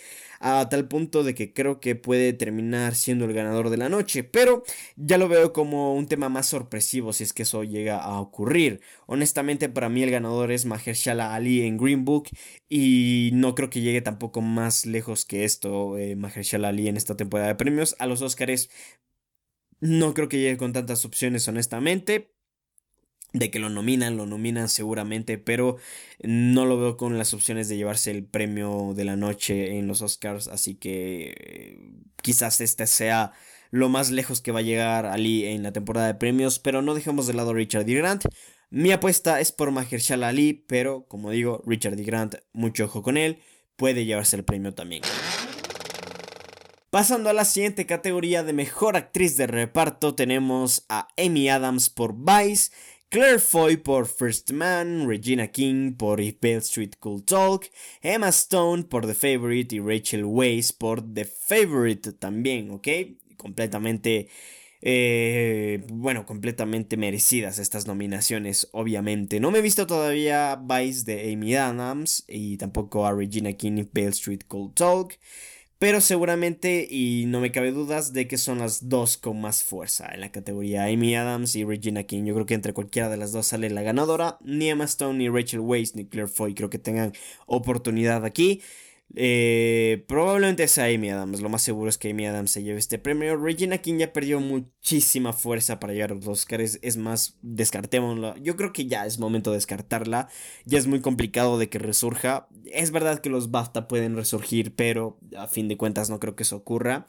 a 0.47 0.69
tal 0.69 0.87
punto 0.89 1.25
de 1.25 1.35
que 1.35 1.55
creo 1.55 1.81
que 1.81 1.97
puede 1.97 2.35
terminar 2.35 2.95
siendo 2.95 3.25
el 3.25 3.33
ganador 3.33 3.71
de 3.71 3.79
la 3.79 3.89
noche, 3.89 4.25
pero 4.25 4.63
ya 4.97 5.17
lo 5.17 5.27
veo 5.27 5.55
como 5.55 5.95
un 5.95 6.07
tema 6.07 6.29
más 6.29 6.47
sorpresivo 6.47 7.15
si 7.15 7.25
es 7.25 7.33
que 7.33 7.45
eso 7.45 7.65
llega 7.65 7.99
a 8.03 8.21
ocurrir. 8.21 8.83
Honestamente 9.07 9.71
para 9.71 9.89
mí 9.89 10.03
el 10.03 10.11
ganador 10.11 10.53
es 10.53 10.67
Mahershala 10.67 11.35
Ali 11.35 11.63
en 11.63 11.79
Green 11.79 12.05
Book 12.05 12.29
y 12.69 13.31
no 13.33 13.55
creo 13.55 13.71
que 13.71 13.81
llegue 13.81 14.03
tampoco 14.03 14.43
más 14.43 14.85
lejos 14.85 15.25
que 15.25 15.45
esto 15.45 15.97
eh, 15.97 16.15
Mahershala 16.15 16.69
Ali 16.69 16.89
en 16.89 16.99
esta 16.99 17.17
temporada 17.17 17.49
de 17.49 17.55
premios. 17.55 17.97
A 17.99 18.07
los 18.07 18.21
Oscars 18.21 18.69
no 19.81 20.15
creo 20.15 20.29
que 20.29 20.39
llegue 20.39 20.57
con 20.59 20.73
tantas 20.73 21.05
opciones 21.07 21.49
honestamente, 21.49 22.34
de 23.35 23.51
que 23.51 23.59
lo 23.59 23.69
nominan, 23.69 24.17
lo 24.17 24.27
nominan 24.27 24.69
seguramente, 24.69 25.39
pero 25.39 25.77
no 26.23 26.65
lo 26.65 26.79
veo 26.79 26.97
con 26.97 27.19
las 27.19 27.35
opciones 27.35 27.69
de 27.69 27.77
llevarse 27.77 28.13
el 28.13 28.25
premio 28.25 28.95
de 28.95 29.05
la 29.05 29.17
noche 29.17 29.77
en 29.77 29.89
los 29.89 30.01
Oscars, 30.03 30.47
así 30.49 30.77
que 30.77 31.79
quizás 32.23 32.61
este 32.61 32.87
sea 32.87 33.33
lo 33.71 33.89
más 33.89 34.13
lejos 34.13 34.41
que 34.41 34.53
va 34.53 34.61
a 34.61 34.63
llegar 34.63 35.05
Ali 35.05 35.47
en 35.47 35.65
la 35.65 35.73
temporada 35.73 36.07
de 36.07 36.15
premios, 36.15 36.61
pero 36.61 36.81
no 36.81 36.95
dejemos 36.95 37.27
de 37.27 37.35
lado 37.35 37.51
a 37.51 37.55
Richard 37.55 37.85
D. 37.85 37.95
Grant. 37.95 38.25
Mi 38.71 38.93
apuesta 38.93 39.41
es 39.41 39.51
por 39.51 39.73
Mahershala 39.73 40.29
Ali, 40.29 40.65
pero 40.69 41.07
como 41.09 41.33
digo, 41.33 41.61
Richard 41.67 41.97
D. 41.97 42.05
Grant, 42.05 42.37
mucho 42.53 42.85
ojo 42.85 43.03
con 43.03 43.17
él, 43.17 43.41
puede 43.75 44.05
llevarse 44.05 44.37
el 44.37 44.45
premio 44.45 44.75
también. 44.75 45.03
Pasando 46.91 47.29
a 47.29 47.33
la 47.33 47.45
siguiente 47.45 47.87
categoría 47.87 48.45
de 48.45 48.53
mejor 48.53 48.97
actriz 48.97 49.37
de 49.37 49.49
reparto, 49.49 50.15
tenemos 50.15 50.87
a 50.89 51.09
Amy 51.19 51.49
Adams 51.49 51.91
por 51.91 52.15
Vice, 52.15 52.71
Claire 53.15 53.39
Foy 53.39 53.77
por 53.77 54.09
First 54.09 54.51
Man, 54.51 55.07
Regina 55.09 55.47
King 55.47 55.93
por 55.93 56.21
If 56.21 56.41
Bale 56.43 56.57
Street 56.57 56.95
Cool 56.99 57.23
Talk, 57.25 57.71
Emma 58.03 58.31
Stone 58.31 58.83
por 58.83 59.07
The 59.07 59.15
Favorite 59.15 59.77
y 59.77 59.79
Rachel 59.79 60.25
Weisz 60.25 60.73
por 60.73 61.01
The 61.15 61.25
Favorite 61.25 62.15
también, 62.15 62.73
¿ok? 62.73 62.89
Completamente, 63.37 64.31
eh, 64.83 65.85
bueno, 65.93 66.27
completamente 66.27 66.97
merecidas 66.97 67.61
estas 67.61 67.87
nominaciones, 67.87 68.69
obviamente. 68.73 69.39
No 69.39 69.53
me 69.53 69.61
he 69.61 69.63
visto 69.63 69.87
todavía 69.87 70.61
Vice 70.61 71.05
de 71.05 71.33
Amy 71.33 71.55
Adams 71.55 72.25
y 72.27 72.57
tampoco 72.57 73.07
a 73.07 73.13
Regina 73.13 73.53
King 73.53 73.79
y 73.79 73.89
Bale 73.93 74.09
Street 74.09 74.43
Cool 74.49 74.75
Talk. 74.75 75.21
Pero 75.79 76.01
seguramente, 76.01 76.87
y 76.89 77.25
no 77.27 77.41
me 77.41 77.53
cabe 77.53 77.73
dudas, 77.73 78.13
de 78.13 78.27
que 78.29 78.39
son 78.39 78.59
las 78.61 78.89
dos 78.89 79.17
con 79.19 79.41
más 79.41 79.63
fuerza 79.63 80.09
en 80.13 80.21
la 80.21 80.33
categoría 80.33 80.85
Amy 80.85 81.15
Adams 81.17 81.57
y 81.57 81.65
Regina 81.65 82.05
King. 82.05 82.25
Yo 82.25 82.35
creo 82.35 82.47
que 82.47 82.55
entre 82.55 82.73
cualquiera 82.73 83.09
de 83.11 83.17
las 83.17 83.33
dos 83.33 83.49
sale 83.49 83.69
la 83.71 83.83
ganadora. 83.83 84.39
Ni 84.43 84.71
Emma 84.71 84.85
Stone, 84.85 85.19
ni 85.19 85.29
Rachel 85.29 85.61
Weisz, 85.61 85.95
ni 85.95 86.07
Claire 86.07 86.29
Foy 86.29 86.55
creo 86.55 86.71
que 86.71 86.79
tengan 86.79 87.13
oportunidad 87.47 88.25
aquí. 88.25 88.63
Eh, 89.17 90.05
probablemente 90.09 90.67
sea 90.67 90.87
Amy 90.87 91.11
Adams. 91.11 91.41
Lo 91.41 91.49
más 91.49 91.63
seguro 91.63 91.89
es 91.89 91.99
que 91.99 92.11
Amy 92.11 92.27
Adams 92.27 92.51
se 92.51 92.63
lleve 92.63 92.79
este 92.79 92.99
premio. 92.99 93.37
Regina 93.37 93.79
King 93.79 93.99
ya 93.99 94.13
perdió 94.13 94.41
muchísima 94.41 95.33
fuerza 95.33 95.79
para 95.79 95.93
llegar 95.93 96.13
a 96.13 96.15
los 96.17 96.27
Oscars. 96.27 96.79
Es 96.83 96.97
más, 96.97 97.39
descartémosla. 97.43 98.37
Yo 98.41 98.57
creo 98.57 98.73
que 98.73 98.87
ya 98.87 99.07
es 99.07 99.19
momento 99.19 99.51
de 99.51 99.59
descartarla. 99.59 100.29
Ya 100.65 100.79
es 100.79 100.87
muy 100.87 101.01
complicado 101.01 101.59
de 101.59 101.69
que 101.69 101.79
resurja. 101.79 102.49
Es 102.67 102.91
verdad 102.91 103.21
que 103.21 103.31
los 103.31 103.51
BAFTA 103.51 103.89
pueden 103.89 104.17
resurgir, 104.17 104.75
pero 104.75 105.19
a 105.37 105.47
fin 105.47 105.69
de 105.69 105.77
cuentas 105.77 106.11
no 106.11 106.19
creo 106.19 106.35
que 106.35 106.43
eso 106.43 106.57
ocurra. 106.57 107.07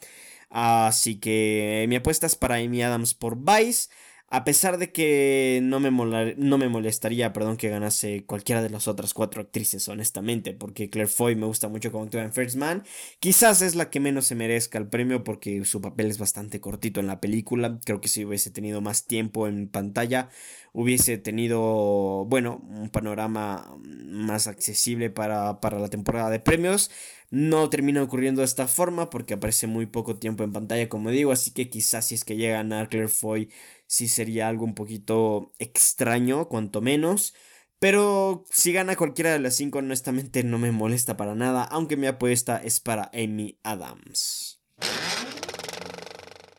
Así 0.48 1.16
que 1.18 1.86
mi 1.88 1.96
apuesta 1.96 2.26
es 2.26 2.36
para 2.36 2.56
Amy 2.56 2.82
Adams 2.82 3.14
por 3.14 3.36
Vice. 3.36 3.88
A 4.28 4.42
pesar 4.42 4.76
de 4.78 4.90
que 4.90 5.60
no 5.62 5.78
me, 5.78 5.92
no 6.36 6.58
me 6.58 6.68
molestaría, 6.68 7.32
perdón, 7.32 7.56
que 7.56 7.68
ganase 7.68 8.24
cualquiera 8.26 8.60
de 8.60 8.70
las 8.70 8.88
otras 8.88 9.14
cuatro 9.14 9.40
actrices, 9.40 9.88
honestamente, 9.88 10.52
porque 10.52 10.90
Claire 10.90 11.08
Foy 11.08 11.36
me 11.36 11.46
gusta 11.46 11.68
mucho 11.68 11.92
como 11.92 12.04
actúa 12.04 12.24
en 12.24 12.32
First 12.32 12.56
Man. 12.56 12.82
Quizás 13.20 13.62
es 13.62 13.76
la 13.76 13.88
que 13.88 14.00
menos 14.00 14.26
se 14.26 14.34
merezca 14.34 14.78
el 14.78 14.88
premio 14.88 15.22
porque 15.22 15.64
su 15.64 15.80
papel 15.80 16.06
es 16.06 16.18
bastante 16.18 16.60
cortito 16.60 16.98
en 16.98 17.06
la 17.06 17.20
película. 17.20 17.78
Creo 17.84 18.00
que 18.00 18.08
si 18.08 18.24
hubiese 18.24 18.50
tenido 18.50 18.80
más 18.80 19.06
tiempo 19.06 19.46
en 19.46 19.68
pantalla, 19.68 20.28
hubiese 20.72 21.18
tenido, 21.18 22.24
bueno, 22.26 22.60
un 22.68 22.90
panorama 22.90 23.76
más 23.80 24.48
accesible 24.48 25.08
para, 25.08 25.60
para 25.60 25.78
la 25.78 25.88
temporada 25.88 26.30
de 26.30 26.40
premios. 26.40 26.90
No 27.30 27.70
termina 27.70 28.02
ocurriendo 28.02 28.40
de 28.40 28.44
esta 28.44 28.68
forma 28.68 29.10
porque 29.10 29.34
aparece 29.34 29.66
muy 29.66 29.86
poco 29.86 30.16
tiempo 30.16 30.44
en 30.44 30.52
pantalla, 30.52 30.88
como 30.88 31.10
digo, 31.10 31.32
así 31.32 31.50
que 31.50 31.68
quizás 31.68 32.06
si 32.06 32.14
es 32.14 32.24
que 32.24 32.36
llega 32.36 32.54
a 32.54 32.62
ganar 32.62 32.88
Claire 32.88 33.08
Foy, 33.08 33.48
sí 33.86 34.08
sería 34.08 34.48
algo 34.48 34.64
un 34.64 34.74
poquito 34.74 35.52
extraño, 35.58 36.48
cuanto 36.48 36.80
menos. 36.80 37.34
Pero 37.78 38.44
si 38.50 38.72
gana 38.72 38.96
cualquiera 38.96 39.32
de 39.32 39.38
las 39.38 39.56
cinco, 39.56 39.78
honestamente 39.78 40.42
no 40.44 40.58
me 40.58 40.72
molesta 40.72 41.16
para 41.16 41.34
nada, 41.34 41.62
aunque 41.64 41.96
mi 41.96 42.06
apuesta 42.06 42.62
es 42.62 42.80
para 42.80 43.10
Amy 43.12 43.58
Adams. 43.62 44.62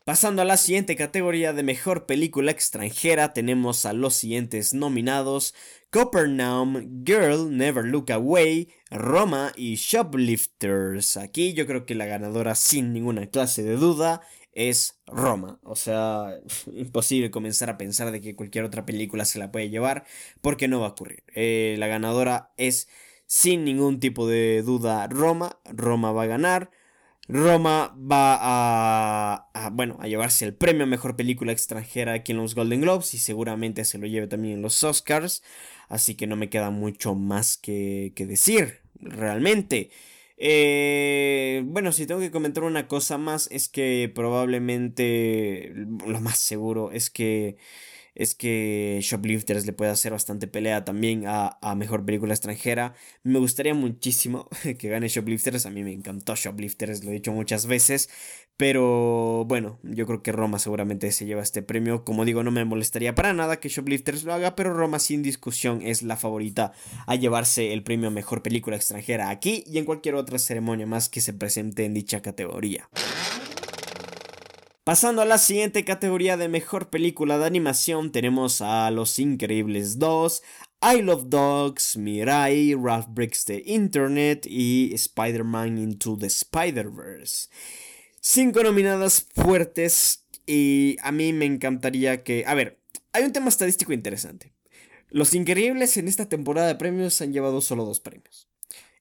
Pasando 0.07 0.41
a 0.41 0.45
la 0.45 0.55
siguiente 0.55 0.95
categoría 0.95 1.51
de 1.51 1.63
mejor 1.63 2.05
película 2.05 2.51
extranjera, 2.51 3.33
tenemos 3.33 3.85
a 3.85 3.91
los 3.91 4.13
siguientes 4.13 4.73
nominados: 4.73 5.53
Copernaum, 5.89 7.03
Girl, 7.03 7.49
Never 7.49 7.83
Look 7.83 8.11
Away, 8.11 8.69
Roma 8.89 9.51
y 9.57 9.75
Shoplifters. 9.75 11.17
Aquí 11.17 11.53
yo 11.53 11.67
creo 11.67 11.85
que 11.85 11.93
la 11.93 12.05
ganadora, 12.05 12.55
sin 12.55 12.93
ninguna 12.93 13.27
clase 13.27 13.63
de 13.63 13.75
duda, 13.75 14.21
es 14.57 14.99
Roma. 15.05 15.59
O 15.63 15.75
sea, 15.75 16.39
imposible 16.73 17.31
comenzar 17.31 17.69
a 17.69 17.77
pensar 17.77 18.11
de 18.11 18.21
que 18.21 18.35
cualquier 18.35 18.65
otra 18.65 18.85
película 18.85 19.23
se 19.23 19.39
la 19.39 19.51
puede 19.51 19.69
llevar, 19.69 20.05
porque 20.41 20.67
no 20.67 20.79
va 20.79 20.87
a 20.87 20.89
ocurrir. 20.89 21.23
Eh, 21.35 21.75
la 21.77 21.87
ganadora 21.87 22.51
es, 22.57 22.89
sin 23.27 23.63
ningún 23.63 23.99
tipo 23.99 24.27
de 24.27 24.63
duda, 24.63 25.07
Roma. 25.07 25.59
Roma 25.65 26.11
va 26.11 26.23
a 26.23 26.27
ganar. 26.27 26.71
Roma 27.29 27.95
va 27.99 28.37
a, 28.41 29.69
bueno, 29.73 29.97
a 29.99 30.07
llevarse 30.07 30.45
el 30.45 30.55
premio 30.55 30.83
a 30.83 30.87
mejor 30.87 31.15
película 31.17 31.51
extranjera 31.51 32.13
aquí 32.13 32.31
en 32.31 32.37
los 32.39 32.55
Golden 32.55 32.81
Globes 32.81 33.13
y 33.13 33.17
seguramente 33.19 33.83
se 33.85 33.97
lo 33.97 34.07
lleve 34.07 34.27
también 34.27 34.55
en 34.55 34.61
los 34.61 34.83
Oscars. 34.83 35.43
Así 35.89 36.15
que 36.15 36.25
no 36.25 36.35
me 36.35 36.49
queda 36.49 36.71
mucho 36.71 37.15
más 37.15 37.57
que, 37.57 38.13
que 38.15 38.25
decir, 38.25 38.81
realmente. 38.99 39.91
Eh, 40.37 41.63
bueno, 41.65 41.91
si 41.91 42.05
tengo 42.05 42.19
que 42.21 42.29
comentar 42.31 42.63
una 42.63 42.87
cosa 42.87 43.17
más 43.17 43.47
es 43.51 43.69
que 43.69 44.11
probablemente 44.13 45.73
lo 46.05 46.21
más 46.21 46.37
seguro 46.37 46.91
es 46.91 47.09
que 47.09 47.57
es 48.17 48.33
que 48.33 48.97
Shoplifters 49.03 49.67
le 49.67 49.73
puede 49.73 49.91
hacer 49.91 50.11
bastante 50.11 50.47
pelea 50.47 50.83
también 50.83 51.25
a, 51.27 51.59
Mejor 51.75 52.03
Película 52.03 52.33
Extranjera. 52.33 52.95
Me 53.21 53.37
gustaría 53.37 53.75
muchísimo 53.75 54.49
que 54.79 54.89
gane 54.89 55.07
Shoplifters. 55.07 55.67
A 55.67 55.69
mí 55.69 55.83
me 55.83 55.93
encantó 55.93 56.35
Shoplifters, 56.35 57.03
lo 57.03 57.11
he 57.11 57.13
dicho 57.13 57.31
muchas 57.31 57.67
veces. 57.67 58.09
Pero 58.57 59.45
bueno, 59.45 59.79
yo 59.83 60.07
creo 60.07 60.23
que 60.23 60.31
Roma 60.31 60.57
seguramente 60.57 61.11
se 61.11 61.27
lleva 61.27 61.43
este 61.43 61.61
premio. 61.61 62.03
Como 62.03 62.25
digo, 62.25 62.43
no 62.43 62.49
me 62.49 62.65
molestaría 62.65 63.13
para 63.13 63.33
nada 63.33 63.59
que 63.59 63.69
Shoplifters 63.69 64.23
lo 64.23 64.33
haga, 64.33 64.55
pero 64.55 64.73
Roma 64.73 64.97
sin 64.97 65.21
discusión 65.21 65.83
es 65.83 66.01
la 66.01 66.17
favorita 66.17 66.73
a 67.05 67.15
llevarse 67.15 67.71
el 67.71 67.83
premio 67.83 68.07
a 68.07 68.11
Mejor 68.11 68.41
Película 68.41 68.75
Extranjera 68.75 69.29
aquí 69.29 69.63
y 69.67 69.77
en 69.77 69.85
cualquier 69.85 70.15
otra 70.15 70.39
ceremonia 70.39 70.87
más 70.87 71.07
que 71.07 71.21
se 71.21 71.33
presente 71.33 71.85
en 71.85 71.93
dicha 71.93 72.23
categoría. 72.23 72.89
Pasando 74.87 75.21
a 75.21 75.25
la 75.25 75.37
siguiente 75.37 75.83
categoría 75.83 76.37
de 76.37 76.47
mejor 76.47 76.89
película 76.89 77.37
de 77.37 77.45
animación, 77.45 78.13
tenemos 78.13 78.61
a 78.61 78.89
Los 78.89 79.19
Increíbles 79.19 79.99
2, 79.99 80.41
I 80.81 81.01
Love 81.01 81.25
Dogs, 81.25 81.97
Mirai, 81.97 82.73
Ralph 82.73 83.07
Breaks 83.09 83.43
the 83.43 83.63
Internet 83.65 84.47
y 84.49 84.93
Spider-Man 84.93 85.77
Into 85.77 86.17
the 86.17 86.27
Spider-Verse. 86.27 87.49
Cinco 88.21 88.63
nominadas 88.63 89.27
fuertes 89.35 90.23
y 90.45 90.95
a 91.01 91.11
mí 91.11 91.33
me 91.33 91.43
encantaría 91.43 92.23
que... 92.23 92.45
A 92.47 92.53
ver, 92.53 92.79
hay 93.11 93.25
un 93.25 93.33
tema 93.33 93.49
estadístico 93.49 93.91
interesante. 93.91 94.53
Los 95.09 95.33
Increíbles 95.33 95.97
en 95.97 96.07
esta 96.07 96.29
temporada 96.29 96.69
de 96.69 96.75
premios 96.75 97.19
han 97.19 97.33
llevado 97.33 97.59
solo 97.59 97.83
dos 97.83 97.99
premios. 97.99 98.47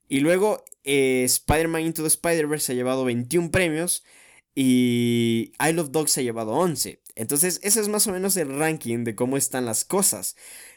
Y 0.08 0.18
luego 0.18 0.64
eh, 0.82 1.22
Spider-Man 1.22 1.82
Into 1.82 2.02
the 2.02 2.08
Spider-Verse 2.08 2.72
ha 2.72 2.74
llevado 2.74 3.04
21 3.04 3.52
premios 3.52 4.02
y 4.58 5.52
I 5.60 5.72
Love 5.74 5.90
Dogs 5.90 6.16
ha 6.16 6.22
llevado 6.22 6.52
11. 6.52 6.98
Entonces, 7.14 7.60
ese 7.62 7.78
es 7.78 7.88
más 7.88 8.06
o 8.06 8.12
menos 8.12 8.36
el 8.38 8.58
ranking 8.58 9.04
de 9.04 9.14
cómo 9.14 9.36
están 9.36 9.66
las 9.66 9.84
cosas. 9.84 10.34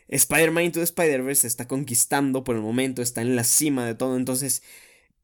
Spider-Man 0.10 0.66
Into 0.66 0.82
Spider-Verse 0.82 1.48
está 1.48 1.68
conquistando 1.68 2.44
por 2.44 2.58
el 2.58 2.62
momento, 2.62 3.02
está 3.02 3.22
en 3.22 3.38
la 3.38 3.46
cima 3.46 3.86
de 3.86 3.96
todo, 3.96 4.18
entonces 4.18 4.64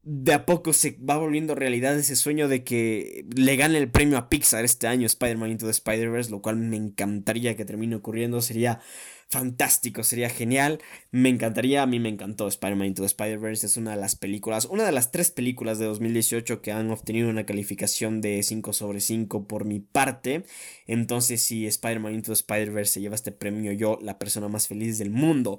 de 0.08 0.34
a 0.34 0.46
poco 0.46 0.72
se 0.72 0.96
va 0.98 1.18
volviendo 1.18 1.56
realidad 1.56 1.98
ese 1.98 2.14
sueño 2.14 2.46
de 2.46 2.62
que 2.62 3.26
le 3.34 3.56
gane 3.56 3.76
el 3.78 3.90
premio 3.90 4.18
a 4.18 4.28
Pixar 4.28 4.64
este 4.64 4.86
año 4.86 5.04
Spider-Man 5.04 5.50
Into 5.50 5.66
the 5.66 5.72
Spider-Verse, 5.72 6.30
lo 6.30 6.40
cual 6.40 6.56
me 6.58 6.76
encantaría 6.76 7.56
que 7.56 7.64
termine 7.64 7.96
ocurriendo, 7.96 8.40
sería 8.40 8.78
fantástico, 9.28 10.04
sería 10.04 10.30
genial. 10.30 10.80
Me 11.10 11.28
encantaría, 11.28 11.82
a 11.82 11.86
mí 11.86 11.98
me 11.98 12.08
encantó 12.08 12.46
Spider-Man 12.46 12.86
Into 12.86 13.02
the 13.02 13.06
Spider-Verse, 13.06 13.66
es 13.66 13.76
una 13.76 13.92
de 13.92 13.96
las 13.96 14.14
películas, 14.14 14.66
una 14.66 14.84
de 14.84 14.92
las 14.92 15.10
tres 15.10 15.32
películas 15.32 15.80
de 15.80 15.86
2018 15.86 16.62
que 16.62 16.70
han 16.70 16.90
obtenido 16.92 17.28
una 17.28 17.44
calificación 17.44 18.20
de 18.20 18.44
5 18.44 18.72
sobre 18.72 19.00
5 19.00 19.48
por 19.48 19.64
mi 19.64 19.80
parte. 19.80 20.44
Entonces, 20.86 21.42
si 21.42 21.66
Spider-Man 21.66 22.14
Into 22.14 22.30
the 22.30 22.34
Spider-Verse 22.34 22.92
se 22.92 23.00
lleva 23.00 23.16
este 23.16 23.32
premio, 23.32 23.72
yo, 23.72 23.98
la 24.00 24.20
persona 24.20 24.46
más 24.46 24.68
feliz 24.68 24.98
del 24.98 25.10
mundo. 25.10 25.58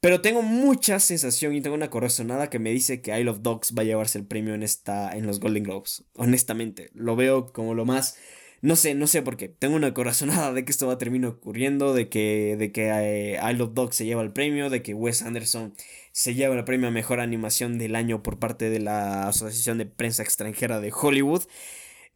Pero 0.00 0.20
tengo 0.20 0.42
mucha 0.42 1.00
sensación 1.00 1.54
y 1.54 1.60
tengo 1.60 1.74
una 1.74 1.90
corazonada 1.90 2.50
que 2.50 2.58
me 2.58 2.70
dice 2.70 3.00
que 3.00 3.18
I 3.18 3.24
Love 3.24 3.40
Dogs 3.40 3.74
va 3.76 3.82
a 3.82 3.84
llevarse 3.84 4.18
el 4.18 4.26
premio 4.26 4.54
en 4.54 4.62
esta 4.62 5.10
en 5.16 5.26
los 5.26 5.40
Golden 5.40 5.64
Globes. 5.64 6.04
Honestamente, 6.14 6.90
lo 6.94 7.16
veo 7.16 7.52
como 7.52 7.74
lo 7.74 7.84
más 7.84 8.16
no 8.60 8.74
sé, 8.74 8.94
no 8.94 9.06
sé 9.06 9.22
por 9.22 9.36
qué. 9.36 9.48
Tengo 9.48 9.76
una 9.76 9.94
corazonada 9.94 10.52
de 10.52 10.64
que 10.64 10.72
esto 10.72 10.88
va 10.88 10.94
a 10.94 10.98
terminar 10.98 11.30
ocurriendo, 11.30 11.94
de 11.94 12.08
que, 12.08 12.56
de 12.58 12.72
que 12.72 12.88
eh, 12.90 13.40
I 13.40 13.54
Love 13.54 13.72
Dog 13.74 13.94
se 13.94 14.04
lleva 14.04 14.22
el 14.22 14.32
premio, 14.32 14.68
de 14.68 14.82
que 14.82 14.94
Wes 14.94 15.22
Anderson 15.22 15.74
se 16.12 16.34
lleva 16.34 16.56
el 16.56 16.64
premio 16.64 16.88
a 16.88 16.90
Mejor 16.90 17.20
Animación 17.20 17.78
del 17.78 17.94
Año 17.94 18.22
por 18.22 18.38
parte 18.38 18.68
de 18.70 18.80
la 18.80 19.28
Asociación 19.28 19.78
de 19.78 19.86
Prensa 19.86 20.22
Extranjera 20.24 20.80
de 20.80 20.92
Hollywood. 20.92 21.44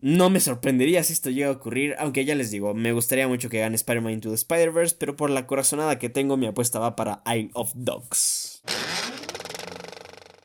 No 0.04 0.30
me 0.30 0.40
sorprendería 0.40 1.04
si 1.04 1.12
esto 1.12 1.30
llega 1.30 1.46
a 1.46 1.52
ocurrir, 1.52 1.94
aunque 1.96 2.24
ya 2.24 2.34
les 2.34 2.50
digo, 2.50 2.74
me 2.74 2.92
gustaría 2.92 3.28
mucho 3.28 3.48
que 3.48 3.60
gane 3.60 3.76
Spider-Man 3.76 4.14
Into 4.14 4.30
the 4.30 4.34
Spider-Verse, 4.34 4.96
pero 4.98 5.14
por 5.14 5.30
la 5.30 5.46
corazonada 5.46 6.00
que 6.00 6.08
tengo, 6.08 6.36
mi 6.36 6.46
apuesta 6.46 6.80
va 6.80 6.96
para 6.96 7.22
Isle 7.24 7.50
of 7.54 7.70
Dogs. 7.76 8.62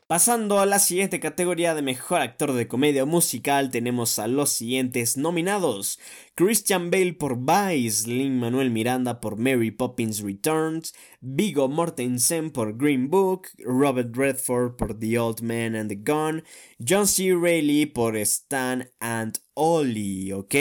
Pasando 0.08 0.58
a 0.58 0.64
la 0.64 0.78
siguiente 0.78 1.20
categoría 1.20 1.74
de 1.74 1.82
mejor 1.82 2.22
actor 2.22 2.54
de 2.54 2.66
comedia 2.66 3.04
musical, 3.04 3.70
tenemos 3.70 4.18
a 4.18 4.26
los 4.26 4.48
siguientes 4.50 5.18
nominados: 5.18 5.98
Christian 6.34 6.90
Bale 6.90 7.12
por 7.12 7.36
Vice, 7.38 8.08
Lin 8.08 8.38
Manuel 8.38 8.70
Miranda 8.70 9.20
por 9.20 9.36
Mary 9.36 9.70
Poppins 9.70 10.22
Returns, 10.22 10.94
Vigo 11.20 11.68
Mortensen 11.68 12.52
por 12.52 12.78
Green 12.78 13.10
Book, 13.10 13.48
Robert 13.58 14.16
Redford 14.16 14.76
por 14.76 14.98
The 14.98 15.18
Old 15.18 15.42
Man 15.42 15.74
and 15.74 15.90
the 15.90 15.96
Gun, 15.96 16.42
John 16.78 17.06
C. 17.06 17.34
Reilly 17.34 17.84
por 17.84 18.16
Stan 18.16 18.88
and 19.00 19.38
Ollie, 19.58 20.32
¿ok? 20.32 20.54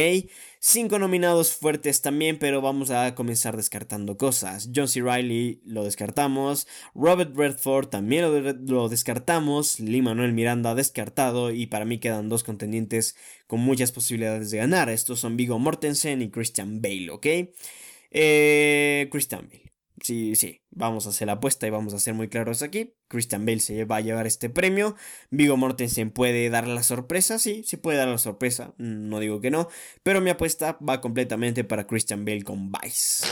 Cinco 0.60 0.98
nominados 0.98 1.56
fuertes 1.56 2.02
también, 2.02 2.40
pero 2.40 2.62
vamos 2.62 2.90
a 2.90 3.14
comenzar 3.14 3.56
descartando 3.56 4.18
cosas. 4.18 4.70
John 4.76 4.88
C. 4.88 5.02
Reilly 5.02 5.62
lo 5.66 5.84
descartamos, 5.84 6.68
Robert 6.96 7.36
Redford 7.36 7.88
también 7.90 8.26
lo, 8.66 8.90
descartamos, 8.90 9.80
Lee 9.80 10.02
Manuel 10.02 10.34
Miranda 10.34 10.74
descartado 10.74 11.52
y 11.52 11.68
para 11.68 11.86
mí 11.86 12.00
quedan 12.00 12.28
dos 12.28 12.44
contendientes 12.44 13.16
con 13.46 13.60
muchas 13.60 13.92
posibilidades 13.92 14.50
de 14.50 14.58
ganar. 14.58 14.90
Estos 14.90 15.20
son 15.20 15.38
Vigo 15.38 15.60
Mortensen 15.60 16.24
y 16.24 16.32
Christian 16.32 16.82
Bale, 16.82 17.12
¿ok? 17.12 17.28
Eh, 18.12 19.08
Christian 19.12 19.48
Bale. 19.48 19.77
Sí, 20.02 20.36
sí, 20.36 20.62
vamos 20.70 21.08
a 21.08 21.10
hacer 21.10 21.26
la 21.26 21.34
apuesta 21.34 21.66
y 21.66 21.72
vamos 21.72 21.94
a 21.94 22.00
ser 22.00 22.14
muy 22.14 22.28
claros 22.28 22.62
aquí. 22.62 22.94
Christian 23.08 23.46
Bale 23.46 23.60
se 23.60 23.86
va 23.86 23.98
a 23.98 24.02
llevar 24.02 24.28
este 24.28 24.50
premio. 24.50 24.96
Vigo 25.32 25.58
Mortensen 25.58 26.12
puede 26.12 26.50
dar 26.50 26.68
la 26.68 26.84
sorpresa, 26.84 27.40
sí, 27.40 27.64
sí 27.66 27.78
puede 27.78 27.98
dar 27.98 28.08
la 28.08 28.20
sorpresa, 28.20 28.74
no 28.78 29.20
digo 29.20 29.42
que 29.42 29.50
no, 29.50 29.70
pero 30.04 30.22
mi 30.22 30.30
apuesta 30.30 30.78
va 30.88 31.02
completamente 31.02 31.64
para 31.64 31.88
Christian 31.88 32.26
Bale 32.26 32.44
con 32.44 32.72
Vice. 32.72 33.26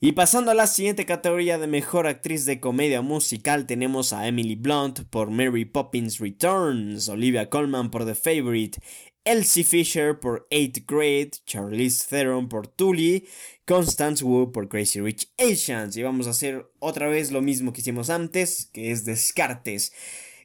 Y 0.00 0.12
pasando 0.12 0.50
a 0.50 0.54
la 0.54 0.66
siguiente 0.66 1.06
categoría 1.06 1.56
de 1.56 1.66
mejor 1.66 2.06
actriz 2.06 2.44
de 2.44 2.60
comedia 2.60 3.00
musical, 3.00 3.64
tenemos 3.64 4.12
a 4.12 4.28
Emily 4.28 4.54
Blunt 4.54 5.04
por 5.08 5.30
Mary 5.30 5.64
Poppins 5.64 6.18
Returns, 6.18 7.08
Olivia 7.08 7.48
Colman 7.48 7.90
por 7.90 8.04
The 8.04 8.14
Favorite, 8.14 8.80
Elsie 9.24 9.64
Fisher 9.64 10.20
por 10.20 10.46
8th 10.50 10.84
Grade, 10.86 11.30
Charlize 11.46 12.06
Theron 12.08 12.48
por 12.48 12.66
Tully, 12.66 13.26
Constance 13.66 14.22
Wu 14.22 14.52
por 14.52 14.68
Crazy 14.68 15.00
Rich 15.00 15.32
Asians. 15.38 15.96
Y 15.96 16.02
vamos 16.02 16.26
a 16.26 16.30
hacer 16.30 16.66
otra 16.78 17.08
vez 17.08 17.32
lo 17.32 17.40
mismo 17.40 17.72
que 17.72 17.80
hicimos 17.80 18.10
antes, 18.10 18.68
que 18.72 18.90
es 18.90 19.06
descartes. 19.06 19.92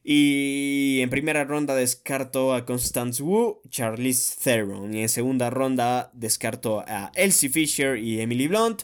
Y 0.01 0.99
en 1.01 1.09
primera 1.09 1.43
ronda 1.43 1.75
descarto 1.75 2.53
a 2.53 2.65
Constance 2.65 3.21
Wu, 3.21 3.61
Charlize 3.69 4.35
Theron. 4.41 4.93
Y 4.93 5.01
en 5.01 5.09
segunda 5.09 5.49
ronda 5.49 6.09
descarto 6.13 6.79
a 6.87 7.11
Elsie 7.15 7.49
Fisher 7.49 7.97
y 7.97 8.21
Emily 8.21 8.47
Blunt. 8.47 8.83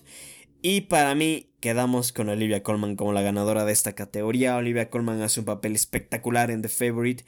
Y 0.61 0.81
para 0.81 1.15
mí 1.15 1.51
quedamos 1.61 2.11
con 2.11 2.27
Olivia 2.27 2.63
Colman 2.63 2.95
como 2.95 3.13
la 3.13 3.21
ganadora 3.21 3.63
de 3.63 3.71
esta 3.71 3.93
categoría. 3.93 4.57
Olivia 4.57 4.89
Colman 4.89 5.21
hace 5.21 5.39
un 5.39 5.45
papel 5.45 5.73
espectacular 5.73 6.51
en 6.51 6.61
The 6.61 6.69
Favorite 6.69 7.23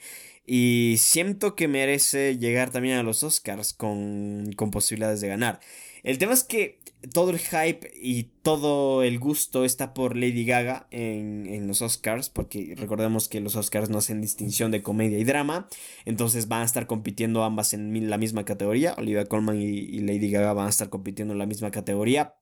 y 0.50 0.96
siento 0.96 1.54
que 1.54 1.68
merece 1.68 2.38
llegar 2.38 2.70
también 2.70 2.96
a 2.96 3.02
los 3.02 3.22
Oscars 3.22 3.74
con, 3.74 4.50
con 4.56 4.70
posibilidades 4.70 5.20
de 5.20 5.28
ganar. 5.28 5.60
El 6.02 6.16
tema 6.16 6.32
es 6.32 6.42
que 6.42 6.80
todo 7.12 7.30
el 7.30 7.38
hype 7.38 7.92
y 7.94 8.30
todo 8.42 9.02
el 9.02 9.18
gusto 9.18 9.66
está 9.66 9.92
por 9.92 10.16
Lady 10.16 10.46
Gaga 10.46 10.86
en, 10.90 11.46
en, 11.46 11.68
los 11.68 11.82
Oscars, 11.82 12.30
porque 12.30 12.74
recordemos 12.78 13.28
que 13.28 13.40
los 13.40 13.56
Oscars 13.56 13.90
no 13.90 13.98
hacen 13.98 14.22
distinción 14.22 14.70
de 14.70 14.80
comedia 14.80 15.18
y 15.18 15.24
drama, 15.24 15.68
entonces 16.06 16.48
van 16.48 16.62
a 16.62 16.64
estar 16.64 16.86
compitiendo 16.86 17.44
ambas 17.44 17.74
en 17.74 18.08
la 18.08 18.16
misma 18.16 18.46
categoría, 18.46 18.94
Olivia 18.96 19.26
Colman 19.26 19.60
y, 19.60 19.66
y 19.66 20.00
Lady 20.00 20.30
Gaga 20.30 20.54
van 20.54 20.68
a 20.68 20.70
estar 20.70 20.88
compitiendo 20.88 21.34
en 21.34 21.40
la 21.40 21.46
misma 21.46 21.70
categoría. 21.70 22.36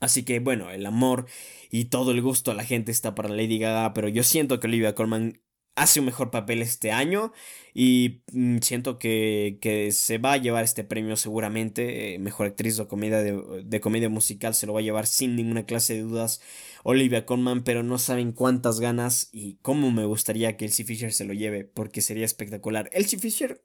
Así 0.00 0.24
que 0.24 0.40
bueno, 0.40 0.72
el 0.72 0.84
amor 0.86 1.26
y 1.70 1.84
todo 1.84 2.10
el 2.10 2.20
gusto 2.20 2.50
a 2.50 2.54
la 2.54 2.64
gente 2.64 2.90
está 2.90 3.14
para 3.14 3.28
Lady 3.28 3.60
Gaga, 3.60 3.94
pero 3.94 4.08
yo 4.08 4.24
siento 4.24 4.58
que 4.58 4.66
Olivia 4.66 4.96
Colman 4.96 5.40
hace 5.74 6.00
un 6.00 6.06
mejor 6.06 6.30
papel 6.30 6.62
este 6.62 6.92
año 6.92 7.32
y 7.74 8.22
mm, 8.32 8.58
siento 8.58 8.98
que, 8.98 9.58
que, 9.60 9.92
se 9.92 10.18
va 10.18 10.34
a 10.34 10.36
llevar 10.36 10.64
este 10.64 10.84
premio 10.84 11.16
seguramente. 11.16 12.14
Eh, 12.14 12.18
mejor 12.18 12.46
actriz 12.46 12.76
de 12.76 12.86
comedia, 12.86 13.22
de, 13.22 13.80
comedia 13.80 14.08
musical 14.08 14.54
se 14.54 14.66
lo 14.66 14.74
va 14.74 14.80
a 14.80 14.82
llevar 14.82 15.06
sin 15.06 15.36
ninguna 15.36 15.64
clase 15.64 15.94
de 15.94 16.02
dudas 16.02 16.40
Olivia 16.82 17.24
Colman, 17.24 17.62
pero 17.64 17.82
no 17.82 17.98
saben 17.98 18.32
cuántas 18.32 18.80
ganas 18.80 19.30
y 19.32 19.56
cómo 19.62 19.90
me 19.90 20.04
gustaría 20.04 20.56
que 20.56 20.66
Elsie 20.66 20.84
Fisher 20.84 21.12
se 21.12 21.24
lo 21.24 21.32
lleve 21.32 21.64
porque 21.64 22.02
sería 22.02 22.24
espectacular. 22.24 22.90
Elsie 22.92 23.18
Fisher, 23.18 23.62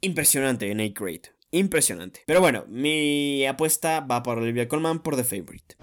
impresionante 0.00 0.70
en 0.70 0.80
A 0.80 0.88
Grade, 0.88 1.32
impresionante. 1.50 2.22
Pero 2.26 2.40
bueno, 2.40 2.64
mi 2.68 3.46
apuesta 3.46 4.00
va 4.00 4.22
por 4.22 4.38
Olivia 4.38 4.68
Colman 4.68 5.02
por 5.02 5.16
The 5.16 5.24
Favorite. 5.24 5.76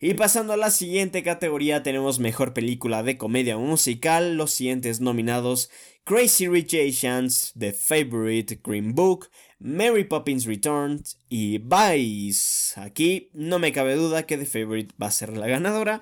Y 0.00 0.14
pasando 0.14 0.52
a 0.52 0.56
la 0.56 0.70
siguiente 0.70 1.24
categoría 1.24 1.82
tenemos 1.82 2.20
mejor 2.20 2.54
película 2.54 3.02
de 3.02 3.18
comedia 3.18 3.56
musical, 3.56 4.36
los 4.36 4.52
siguientes 4.52 5.00
nominados 5.00 5.70
Crazy 6.04 6.46
Rich 6.46 6.74
Asians, 6.74 7.52
The 7.58 7.72
Favorite, 7.72 8.60
Green 8.62 8.94
Book, 8.94 9.28
Mary 9.58 10.04
Poppins 10.04 10.44
Returns 10.44 11.18
y 11.28 11.58
Vice. 11.58 12.80
Aquí 12.80 13.28
no 13.32 13.58
me 13.58 13.72
cabe 13.72 13.96
duda 13.96 14.22
que 14.24 14.38
The 14.38 14.46
Favorite 14.46 14.94
va 15.02 15.08
a 15.08 15.10
ser 15.10 15.36
la 15.36 15.48
ganadora. 15.48 16.00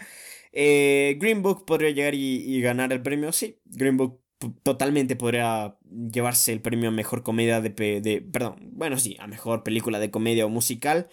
Eh, 0.52 1.16
Green 1.18 1.40
Book 1.40 1.64
podría 1.64 1.90
llegar 1.90 2.14
y, 2.14 2.61
ganar 2.61 2.92
el 2.92 3.00
premio, 3.00 3.32
sí. 3.32 3.61
Green 3.64 3.96
Book 3.96 4.20
totalmente 4.62 5.16
podría 5.16 5.78
llevarse 5.88 6.52
el 6.52 6.61
premio 6.61 6.90
a 6.90 6.92
mejor 6.92 7.22
comedia 7.22 7.62
de, 7.62 7.70
de, 8.02 8.20
perdón, 8.20 8.56
bueno 8.74 8.98
sí, 8.98 9.16
a 9.18 9.26
mejor 9.26 9.62
película 9.62 9.98
de 9.98 10.11
comedia 10.11 10.44
o 10.44 10.50
musical. 10.50 11.09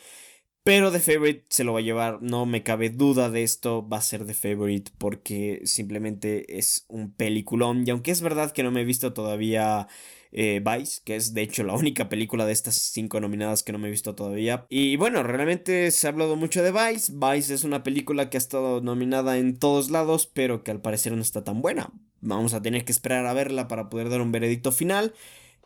Pero 0.63 0.91
The 0.91 0.99
Favorite 1.02 1.45
se 1.49 1.65
lo 1.65 1.73
va 1.73 1.80
a 1.80 1.84
llevar, 1.84 2.21
no 2.21 2.45
me 2.45 2.63
cabe 2.63 2.89
duda 2.89 3.30
de 3.30 3.43
esto, 3.43 3.86
va 3.88 3.97
a 3.97 4.02
ser 4.02 4.26
The 4.26 4.34
Favorite 4.34 4.91
porque 4.97 5.62
simplemente 5.65 6.58
es 6.58 6.86
un 6.88 7.12
peliculón. 7.12 7.84
Y 7.86 7.91
aunque 7.91 8.12
es 8.12 8.21
verdad 8.21 8.52
que 8.52 8.63
no 8.63 8.71
me 8.71 8.82
he 8.82 8.86
visto 8.86 9.12
todavía 9.12 9.88
eh, 10.32 10.63
Vice, 10.63 11.02
que 11.04 11.17
es 11.17 11.34
de 11.34 11.41
hecho 11.41 11.63
la 11.63 11.73
única 11.73 12.08
película 12.08 12.45
de 12.45 12.54
estas 12.54 12.76
cinco 12.76 13.19
nominadas 13.19 13.62
que 13.62 13.73
no 13.73 13.78
me 13.78 13.89
he 13.89 13.91
visto 13.91 14.15
todavía. 14.15 14.65
Y 14.69 14.95
bueno, 14.95 15.21
realmente 15.21 15.91
se 15.91 16.08
ha 16.08 16.12
hablado 16.12 16.38
mucho 16.38 16.63
de 16.63 16.71
Vice. 16.71 17.12
Vice 17.13 17.54
es 17.54 17.65
una 17.65 17.84
película 17.84 18.30
que 18.30 18.38
ha 18.38 18.39
estado 18.39 18.80
nominada 18.80 19.38
en 19.38 19.60
todos 19.60 19.91
lados, 19.91 20.28
pero 20.28 20.63
que 20.63 20.71
al 20.71 20.82
parecer 20.82 21.12
no 21.12 21.21
está 21.21 21.43
tan 21.43 21.62
buena. 21.62 21.91
Vamos 22.21 22.54
a 22.54 22.62
tener 22.62 22.86
que 22.86 22.93
esperar 22.93 23.26
a 23.26 23.34
verla 23.34 23.67
para 23.67 23.89
poder 23.89 24.10
dar 24.10 24.21
un 24.21 24.32
veredicto 24.32 24.71
final. 24.71 25.13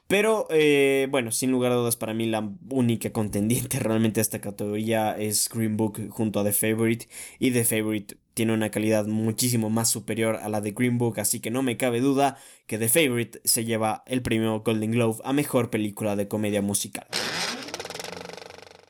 Pero 0.08 0.48
eh, 0.50 1.08
bueno, 1.12 1.32
sin 1.32 1.52
lugar 1.52 1.74
a 1.74 1.76
dudas 1.76 1.98
para 1.98 2.14
mí 2.14 2.26
la 2.26 2.50
única 2.70 3.12
contendiente 3.12 3.80
realmente 3.82 4.20
a 4.20 4.24
esta 4.24 4.40
categoría 4.40 5.18
es 5.18 5.50
Green 5.50 5.76
Book 5.76 6.10
junto 6.10 6.40
a 6.40 6.44
The 6.46 6.54
Favorite 6.54 7.08
y 7.40 7.52
The 7.52 7.66
Favorite 7.66 8.18
tiene 8.34 8.54
una 8.54 8.70
calidad 8.70 9.06
muchísimo 9.08 9.70
más 9.70 9.90
superior 9.90 10.38
a 10.38 10.48
la 10.48 10.62
de 10.62 10.72
Green 10.72 10.98
Book, 11.00 11.20
así 11.20 11.40
que 11.40 11.50
no 11.50 11.64
me 11.64 11.76
cabe 11.76 12.02
duda 12.02 12.38
que 12.68 12.78
The 12.78 12.88
Favorite 12.88 13.42
se 13.44 13.66
lleva 13.66 14.04
el 14.06 14.22
premio 14.22 14.60
Golden 14.62 14.92
Globe 14.92 15.20
a 15.24 15.34
mejor 15.34 15.72
película 15.72 16.16
de 16.16 16.28
comedia 16.28 16.62
musical. 16.62 17.08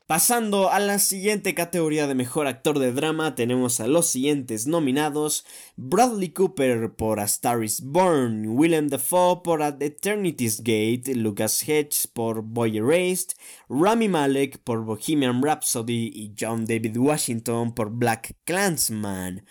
Pasando 0.07 0.71
a 0.71 0.79
la 0.79 0.99
siguiente 0.99 1.53
categoría 1.53 2.07
de 2.07 2.15
mejor 2.15 2.47
actor 2.47 2.79
de 2.79 2.93
drama, 2.93 3.35
tenemos 3.35 3.81
a 3.81 3.87
los 3.87 4.07
siguientes 4.07 4.65
nominados: 4.65 5.45
Bradley 5.75 6.29
Cooper 6.29 6.95
por 6.95 7.19
A 7.19 7.25
Star 7.25 7.61
is 7.61 7.81
Born, 7.81 8.47
Willem 8.47 8.87
Dafoe 8.87 9.41
por 9.43 9.61
At 9.61 9.81
Eternity's 9.81 10.59
Gate, 10.59 11.13
Lucas 11.13 11.61
Hedges 11.67 12.07
por 12.07 12.41
Boy 12.41 12.77
Erased, 12.77 13.31
Rami 13.67 14.07
Malek 14.07 14.59
por 14.59 14.85
Bohemian 14.85 15.43
Rhapsody 15.43 16.09
y 16.15 16.33
John 16.39 16.63
David 16.63 16.95
Washington 16.95 17.75
por 17.75 17.89
Black 17.89 18.37
Clansman. 18.45 19.45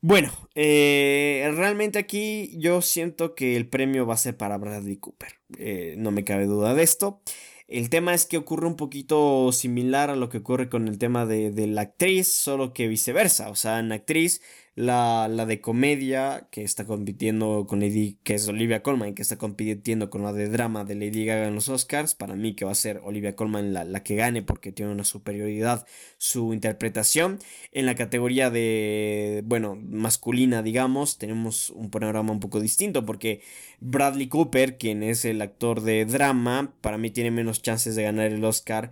Bueno, 0.00 0.30
eh, 0.54 1.52
realmente 1.56 1.98
aquí 1.98 2.52
yo 2.56 2.82
siento 2.82 3.34
que 3.34 3.56
el 3.56 3.68
premio 3.68 4.06
va 4.06 4.14
a 4.14 4.18
ser 4.18 4.36
para 4.36 4.58
Bradley 4.58 4.98
Cooper. 4.98 5.40
Eh, 5.58 5.96
no 5.98 6.12
me 6.12 6.22
cabe 6.22 6.46
duda 6.46 6.72
de 6.72 6.84
esto. 6.84 7.20
El 7.68 7.90
tema 7.90 8.14
es 8.14 8.26
que 8.26 8.36
ocurre 8.36 8.66
un 8.66 8.76
poquito 8.76 9.50
similar 9.52 10.10
a 10.10 10.16
lo 10.16 10.28
que 10.28 10.38
ocurre 10.38 10.68
con 10.68 10.86
el 10.86 10.98
tema 10.98 11.26
de, 11.26 11.50
de 11.50 11.66
la 11.66 11.82
actriz, 11.82 12.28
solo 12.28 12.72
que 12.72 12.86
viceversa. 12.86 13.50
O 13.50 13.56
sea, 13.56 13.80
en 13.80 13.90
actriz 13.92 14.40
la, 14.76 15.26
la, 15.28 15.46
de 15.46 15.62
comedia 15.62 16.48
que 16.50 16.62
está 16.62 16.84
compitiendo 16.84 17.66
con 17.66 17.80
Lady, 17.80 18.18
que 18.22 18.34
es 18.34 18.46
Olivia 18.46 18.82
Colman, 18.82 19.14
que 19.14 19.22
está 19.22 19.38
compitiendo 19.38 20.10
con 20.10 20.22
la 20.22 20.34
de 20.34 20.50
drama 20.50 20.84
de 20.84 20.94
Lady 20.94 21.24
Gaga 21.24 21.48
en 21.48 21.54
los 21.54 21.70
Oscars. 21.70 22.14
Para 22.14 22.36
mí 22.36 22.54
que 22.54 22.66
va 22.66 22.72
a 22.72 22.74
ser 22.74 23.00
Olivia 23.02 23.34
Colman 23.34 23.72
la, 23.72 23.84
la 23.84 24.02
que 24.02 24.16
gane 24.16 24.42
porque 24.42 24.72
tiene 24.72 24.92
una 24.92 25.04
superioridad 25.04 25.86
su 26.18 26.52
interpretación. 26.52 27.38
En 27.72 27.86
la 27.86 27.94
categoría 27.94 28.50
de, 28.50 29.42
bueno, 29.46 29.76
masculina, 29.76 30.62
digamos, 30.62 31.16
tenemos 31.16 31.70
un 31.70 31.90
panorama 31.90 32.32
un 32.32 32.40
poco 32.40 32.60
distinto 32.60 33.06
porque 33.06 33.40
Bradley 33.80 34.28
Cooper, 34.28 34.76
quien 34.76 35.02
es 35.02 35.24
el 35.24 35.40
actor 35.40 35.80
de 35.80 36.04
drama, 36.04 36.74
para 36.82 36.98
mí 36.98 37.10
tiene 37.10 37.30
menos 37.30 37.62
chances 37.62 37.96
de 37.96 38.02
ganar 38.02 38.26
el 38.26 38.44
Oscar 38.44 38.90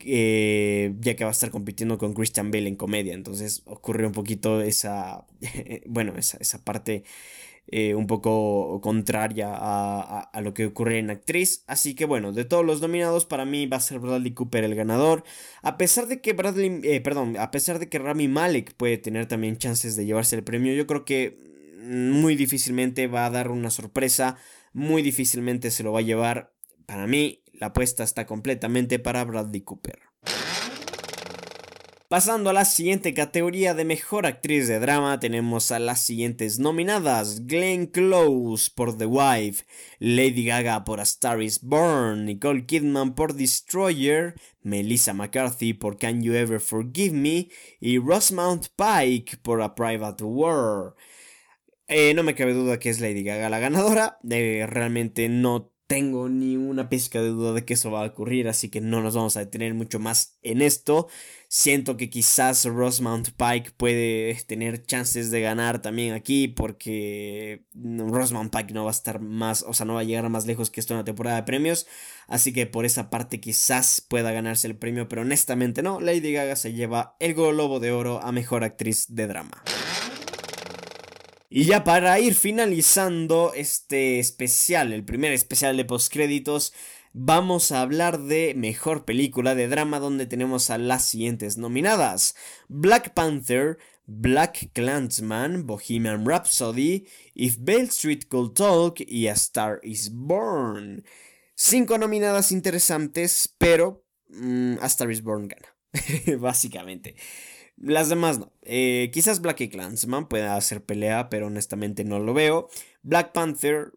eh, 0.00 0.94
ya 1.00 1.16
que 1.16 1.24
va 1.24 1.30
a 1.30 1.32
estar 1.32 1.50
compitiendo 1.50 1.98
con 1.98 2.14
Christian 2.14 2.50
Bale 2.50 2.68
en 2.68 2.76
comedia. 2.76 3.14
Entonces 3.14 3.62
ocurre 3.66 4.06
un 4.06 4.12
poquito 4.12 4.60
esa, 4.60 5.26
bueno, 5.86 6.14
esa, 6.16 6.38
esa 6.38 6.64
parte 6.64 7.04
eh, 7.66 7.94
un 7.94 8.06
poco 8.06 8.80
contraria 8.82 9.48
a, 9.54 10.20
a, 10.20 10.40
lo 10.42 10.52
que 10.52 10.66
ocurre 10.66 10.98
en 10.98 11.10
actriz. 11.10 11.64
Así 11.66 11.94
que 11.94 12.04
bueno, 12.04 12.32
de 12.32 12.44
todos 12.44 12.64
los 12.64 12.82
nominados, 12.82 13.24
para 13.24 13.46
mí 13.46 13.66
va 13.66 13.78
a 13.78 13.80
ser 13.80 14.00
Bradley 14.00 14.32
Cooper 14.34 14.64
el 14.64 14.74
ganador. 14.74 15.24
A 15.62 15.78
pesar 15.78 16.06
de 16.06 16.20
que 16.20 16.34
Bradley, 16.34 16.80
eh, 16.84 17.00
perdón, 17.00 17.36
a 17.38 17.50
pesar 17.50 17.78
de 17.78 17.88
que 17.88 17.98
Rami 17.98 18.28
Malek 18.28 18.74
puede 18.74 18.98
tener 18.98 19.26
también 19.26 19.56
chances 19.56 19.96
de 19.96 20.04
llevarse 20.04 20.36
el 20.36 20.44
premio, 20.44 20.74
yo 20.74 20.86
creo 20.86 21.04
que 21.06 21.38
muy 21.82 22.36
difícilmente 22.36 23.06
va 23.06 23.26
a 23.26 23.30
dar 23.30 23.50
una 23.50 23.70
sorpresa. 23.70 24.36
Muy 24.74 25.02
difícilmente 25.02 25.70
se 25.70 25.82
lo 25.84 25.92
va 25.92 26.00
a 26.00 26.02
llevar. 26.02 26.52
Para 26.86 27.06
mí, 27.06 27.43
la 27.64 27.68
apuesta 27.68 28.04
está 28.04 28.26
completamente 28.26 28.98
para 28.98 29.24
Bradley 29.24 29.62
Cooper. 29.62 29.98
Pasando 32.08 32.50
a 32.50 32.52
la 32.52 32.66
siguiente 32.66 33.14
categoría 33.14 33.72
de 33.72 33.86
mejor 33.86 34.26
actriz 34.26 34.68
de 34.68 34.78
drama, 34.78 35.18
tenemos 35.18 35.72
a 35.72 35.78
las 35.78 36.00
siguientes 36.02 36.58
nominadas: 36.58 37.46
Glenn 37.46 37.86
Close 37.86 38.70
por 38.74 38.98
The 38.98 39.06
Wife, 39.06 39.64
Lady 39.98 40.44
Gaga 40.44 40.84
por 40.84 41.00
A 41.00 41.04
Star 41.04 41.40
is 41.40 41.62
Born, 41.62 42.26
Nicole 42.26 42.66
Kidman 42.66 43.14
por 43.14 43.32
Destroyer, 43.32 44.34
Melissa 44.60 45.14
McCarthy 45.14 45.72
por 45.72 45.96
Can 45.96 46.22
You 46.22 46.34
Ever 46.34 46.60
Forgive 46.60 47.14
Me 47.14 47.48
y 47.80 47.98
Rosamund 47.98 48.66
Pike 48.76 49.38
por 49.38 49.62
A 49.62 49.74
Private 49.74 50.22
War. 50.22 50.94
Eh, 51.88 52.12
no 52.12 52.24
me 52.24 52.34
cabe 52.34 52.52
duda 52.52 52.78
que 52.78 52.90
es 52.90 53.00
Lady 53.00 53.22
Gaga 53.22 53.48
la 53.48 53.58
ganadora, 53.58 54.18
eh, 54.28 54.66
realmente 54.68 55.30
no 55.30 55.73
tengo 55.86 56.28
ni 56.28 56.56
una 56.56 56.88
pizca 56.88 57.20
de 57.20 57.28
duda 57.28 57.52
de 57.52 57.64
que 57.64 57.74
eso 57.74 57.90
va 57.90 58.02
a 58.02 58.06
ocurrir, 58.06 58.48
así 58.48 58.70
que 58.70 58.80
no 58.80 59.02
nos 59.02 59.14
vamos 59.14 59.36
a 59.36 59.40
detener 59.40 59.74
mucho 59.74 59.98
más 59.98 60.38
en 60.42 60.62
esto. 60.62 61.08
Siento 61.48 61.96
que 61.96 62.10
quizás 62.10 62.64
Rosamund 62.64 63.30
Pike 63.36 63.72
puede 63.76 64.34
tener 64.46 64.86
chances 64.86 65.30
de 65.30 65.40
ganar 65.40 65.82
también 65.82 66.14
aquí, 66.14 66.48
porque 66.48 67.66
Rosamund 67.74 68.50
Pike 68.50 68.72
no 68.72 68.84
va 68.84 68.90
a 68.90 68.92
estar 68.92 69.20
más, 69.20 69.62
o 69.62 69.74
sea, 69.74 69.86
no 69.86 69.94
va 69.94 70.00
a 70.00 70.04
llegar 70.04 70.28
más 70.30 70.46
lejos 70.46 70.70
que 70.70 70.80
esto 70.80 70.94
en 70.94 70.98
la 70.98 71.04
temporada 71.04 71.36
de 71.36 71.42
premios, 71.44 71.86
así 72.28 72.52
que 72.52 72.66
por 72.66 72.86
esa 72.86 73.10
parte 73.10 73.40
quizás 73.40 74.00
pueda 74.00 74.32
ganarse 74.32 74.66
el 74.66 74.76
premio, 74.76 75.06
pero 75.08 75.22
honestamente 75.22 75.82
no. 75.82 76.00
Lady 76.00 76.32
Gaga 76.32 76.56
se 76.56 76.72
lleva 76.72 77.14
el 77.20 77.34
Globo 77.34 77.78
de 77.78 77.92
Oro 77.92 78.20
a 78.22 78.32
Mejor 78.32 78.64
Actriz 78.64 79.06
de 79.08 79.26
Drama. 79.26 79.62
Y 81.56 81.66
ya 81.66 81.84
para 81.84 82.18
ir 82.18 82.34
finalizando 82.34 83.52
este 83.54 84.18
especial, 84.18 84.92
el 84.92 85.04
primer 85.04 85.32
especial 85.32 85.76
de 85.76 85.84
postcréditos, 85.84 86.74
vamos 87.12 87.70
a 87.70 87.80
hablar 87.80 88.18
de 88.22 88.54
mejor 88.56 89.04
película 89.04 89.54
de 89.54 89.68
drama 89.68 90.00
donde 90.00 90.26
tenemos 90.26 90.70
a 90.70 90.78
las 90.78 91.04
siguientes 91.04 91.56
nominadas: 91.56 92.34
Black 92.66 93.14
Panther, 93.14 93.78
Black 94.04 94.72
Clansman, 94.72 95.64
Bohemian 95.64 96.26
Rhapsody, 96.26 97.06
If 97.36 97.58
Bale 97.60 97.82
Street 97.84 98.24
Could 98.28 98.54
Talk 98.54 98.96
y 99.06 99.28
A 99.28 99.34
Star 99.34 99.78
Is 99.84 100.10
Born. 100.12 101.04
Cinco 101.54 101.98
nominadas 101.98 102.50
interesantes, 102.50 103.54
pero 103.58 104.04
mm, 104.28 104.78
A 104.80 104.86
Star 104.86 105.08
Is 105.08 105.22
Born 105.22 105.46
gana, 105.46 105.68
básicamente. 106.40 107.14
Las 107.76 108.08
demás 108.08 108.38
no. 108.38 108.52
Eh, 108.62 109.10
quizás 109.12 109.40
Black 109.40 109.60
y 109.62 109.68
Clansman 109.68 110.28
pueda 110.28 110.56
hacer 110.56 110.82
pelea, 110.82 111.28
pero 111.28 111.48
honestamente 111.48 112.04
no 112.04 112.18
lo 112.18 112.34
veo. 112.34 112.68
Black 113.02 113.32
Panther. 113.32 113.92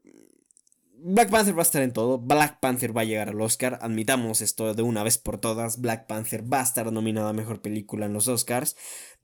Black 1.00 1.30
Panther 1.30 1.56
va 1.56 1.62
a 1.62 1.64
estar 1.64 1.84
en 1.84 1.94
todo. 1.94 2.18
Black 2.18 2.60
Panther 2.60 2.96
va 2.96 3.02
a 3.02 3.06
llegar 3.06 3.30
al 3.30 3.40
Oscar. 3.40 3.78
Admitamos 3.82 4.42
esto 4.42 4.74
de 4.74 4.82
una 4.82 5.04
vez 5.04 5.20
por 5.20 5.40
todas. 5.40 5.80
Black 5.80 6.08
Panther 6.08 6.52
va 6.52 6.60
a 6.60 6.64
estar 6.64 6.92
nominada 6.92 7.30
a 7.30 7.34
mejor 7.34 7.62
película 7.62 8.08
en 8.08 8.14
los 8.14 8.28
Oscars. 8.28 8.76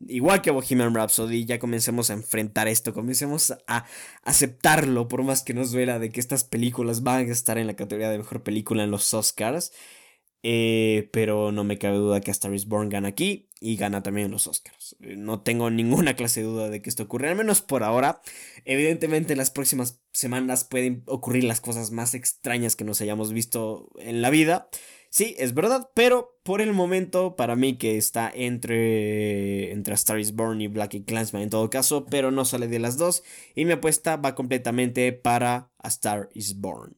Igual 0.08 0.42
que 0.42 0.52
Bohemian 0.52 0.94
Rhapsody, 0.94 1.46
ya 1.46 1.58
comencemos 1.58 2.12
a 2.12 2.14
enfrentar 2.14 2.68
esto. 2.68 2.94
Comencemos 2.94 3.56
a 3.68 3.86
aceptarlo, 4.22 5.08
por 5.08 5.24
más 5.24 5.44
que 5.44 5.56
nos 5.56 5.72
duela, 5.72 5.98
de 5.98 6.12
que 6.12 6.20
estas 6.20 6.44
películas 6.44 7.02
van 7.02 7.28
a 7.28 7.32
estar 7.32 7.58
en 7.58 7.68
la 7.68 7.76
categoría 7.76 8.12
de 8.12 8.20
mejor 8.20 8.44
película 8.44 8.84
en 8.84 8.92
los 8.92 9.14
Oscars. 9.16 9.72
Eh, 10.44 11.10
pero 11.12 11.52
no 11.52 11.64
me 11.64 11.78
cabe 11.80 11.98
duda 11.98 12.22
que 12.22 12.30
Star 12.30 12.54
is 12.54 12.68
Born 12.68 12.90
gana 12.90 13.08
aquí 13.08 13.50
y 13.64 13.78
gana 13.78 14.04
también 14.04 14.30
los 14.30 14.46
Oscars. 14.46 14.98
Eh, 15.00 15.16
no 15.16 15.42
tengo 15.42 15.70
ninguna 15.70 16.16
clase 16.18 16.42
de 16.42 16.48
duda 16.48 16.70
de 16.70 16.82
que 16.82 16.90
esto 16.90 17.04
ocurre, 17.04 17.30
al 17.30 17.38
menos 17.38 17.62
por 17.62 17.84
ahora. 17.84 18.22
Evidentemente 18.66 19.34
en 19.34 19.38
las 19.38 19.52
próximas 19.52 20.02
semanas 20.12 20.66
pueden 20.66 21.04
ocurrir 21.08 21.46
las 21.46 21.62
cosas 21.62 21.92
más 21.92 22.14
extrañas 22.14 22.76
que 22.76 22.84
nos 22.84 23.00
hayamos 23.00 23.32
visto 23.32 23.90
en 24.00 24.22
la 24.22 24.30
vida. 24.30 24.68
Sí, 25.10 25.36
es 25.38 25.54
verdad, 25.54 25.90
pero 25.94 26.38
por 26.44 26.60
el 26.60 26.74
momento 26.74 27.38
para 27.38 27.56
mí 27.56 27.78
que 27.78 27.98
está 27.98 28.30
entre, 28.34 29.72
entre 29.72 29.94
Star 29.94 30.20
is 30.20 30.36
Born 30.36 30.60
y 30.60 30.68
Black 30.68 30.96
y 30.96 31.04
Clansman 31.04 31.44
en 31.44 31.50
todo 31.50 31.70
caso, 31.70 32.06
pero 32.08 32.32
no 32.32 32.44
sale 32.44 32.68
de 32.68 32.80
las 32.80 32.98
dos 32.98 33.24
y 33.56 33.64
mi 33.64 33.74
apuesta 33.74 34.18
va 34.18 34.36
completamente 34.36 35.14
para 35.14 35.72
A 35.78 35.88
Star 35.88 36.30
is 36.34 36.60
Born. 36.60 36.98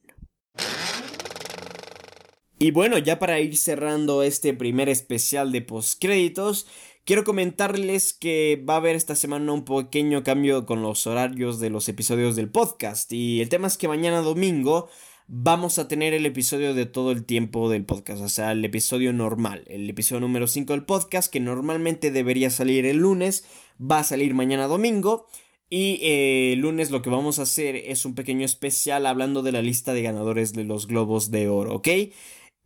Y 2.58 2.70
bueno, 2.70 2.96
ya 2.96 3.18
para 3.18 3.38
ir 3.40 3.56
cerrando 3.56 4.22
este 4.22 4.54
primer 4.54 4.88
especial 4.88 5.52
de 5.52 5.60
postcréditos, 5.60 6.66
quiero 7.04 7.22
comentarles 7.22 8.14
que 8.14 8.64
va 8.68 8.74
a 8.74 8.76
haber 8.78 8.96
esta 8.96 9.14
semana 9.14 9.52
un 9.52 9.64
pequeño 9.64 10.24
cambio 10.24 10.64
con 10.64 10.80
los 10.80 11.06
horarios 11.06 11.60
de 11.60 11.68
los 11.68 11.86
episodios 11.90 12.34
del 12.34 12.48
podcast. 12.48 13.12
Y 13.12 13.42
el 13.42 13.50
tema 13.50 13.66
es 13.66 13.76
que 13.76 13.88
mañana 13.88 14.22
domingo 14.22 14.88
vamos 15.28 15.78
a 15.78 15.86
tener 15.86 16.14
el 16.14 16.24
episodio 16.24 16.72
de 16.72 16.86
todo 16.86 17.12
el 17.12 17.24
tiempo 17.24 17.68
del 17.68 17.84
podcast, 17.84 18.22
o 18.22 18.28
sea, 18.28 18.52
el 18.52 18.64
episodio 18.64 19.12
normal, 19.12 19.64
el 19.66 19.90
episodio 19.90 20.20
número 20.20 20.46
5 20.46 20.72
del 20.72 20.84
podcast, 20.84 21.30
que 21.30 21.40
normalmente 21.40 22.10
debería 22.10 22.48
salir 22.48 22.86
el 22.86 22.98
lunes, 22.98 23.44
va 23.78 23.98
a 23.98 24.04
salir 24.04 24.32
mañana 24.34 24.66
domingo. 24.66 25.26
Y 25.68 25.98
eh, 26.00 26.52
el 26.52 26.60
lunes 26.60 26.92
lo 26.92 27.02
que 27.02 27.10
vamos 27.10 27.40
a 27.40 27.42
hacer 27.42 27.74
es 27.74 28.04
un 28.04 28.14
pequeño 28.14 28.44
especial 28.46 29.04
hablando 29.04 29.42
de 29.42 29.50
la 29.50 29.62
lista 29.62 29.92
de 29.92 30.02
ganadores 30.02 30.52
de 30.52 30.62
los 30.62 30.86
globos 30.86 31.32
de 31.32 31.48
oro, 31.48 31.74
¿ok? 31.74 31.88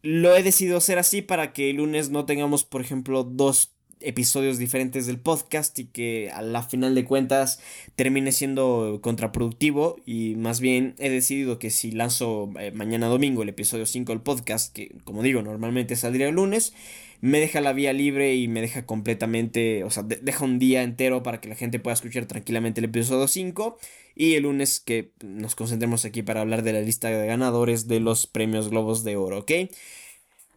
Lo 0.03 0.35
he 0.35 0.43
decidido 0.43 0.79
hacer 0.79 0.99
así 0.99 1.23
para 1.23 1.53
que 1.53 1.71
el 1.71 1.77
lunes 1.77 2.11
no 2.11 2.25
tengamos, 2.25 2.65
por 2.65 2.81
ejemplo, 2.81 3.25
dos 3.25 3.73
episodios 4.01 4.57
diferentes 4.57 5.07
del 5.07 5.19
podcast 5.19 5.79
y 5.79 5.85
que 5.85 6.31
a 6.33 6.41
la 6.41 6.63
final 6.63 6.95
de 6.95 7.05
cuentas 7.05 7.61
termine 7.97 8.33
siendo 8.33 9.01
contraproductivo. 9.03 9.97
Y 10.07 10.35
más 10.37 10.61
bien 10.61 10.95
he 10.99 11.11
decidido 11.11 11.59
que 11.59 11.71
si 11.71 11.91
lanzo 11.91 12.51
eh, 12.59 12.73
mañana 12.73 13.09
domingo 13.09 13.43
el 13.43 13.51
episodio 13.51 13.87
5 13.87 14.13
del 14.13 14.23
podcast, 14.23 14.75
que 14.75 14.97
como 15.05 15.23
digo 15.23 15.43
normalmente 15.43 15.97
saldría 15.97 16.29
el 16.29 16.35
lunes, 16.35 16.73
me 17.20 17.40
deja 17.40 17.61
la 17.61 17.72
vía 17.72 17.92
libre 17.92 18.35
y 18.35 18.48
me 18.48 18.61
deja 18.61 18.87
completamente, 18.87 19.85
o 19.85 19.90
sea, 19.90 20.02
deja 20.02 20.44
un 20.44 20.59
día 20.59 20.83
entero 20.83 21.22
para 21.22 21.40
que 21.40 21.48
la 21.48 21.54
gente 21.54 21.78
pueda 21.78 21.94
escuchar 21.94 22.26
tranquilamente 22.26 22.80
el 22.80 22.87
episodio 22.87 23.28
5 23.28 23.78
y 24.14 24.35
el 24.35 24.44
lunes 24.44 24.80
que 24.80 25.12
nos 25.22 25.54
concentremos 25.54 26.04
aquí 26.04 26.22
para 26.22 26.40
hablar 26.40 26.62
de 26.62 26.72
la 26.72 26.80
lista 26.80 27.09
de 27.09 27.26
ganadores 27.26 27.88
de 27.88 28.00
los 28.00 28.26
premios 28.26 28.70
Globos 28.70 29.04
de 29.04 29.16
Oro, 29.16 29.40
¿ok? 29.40 29.52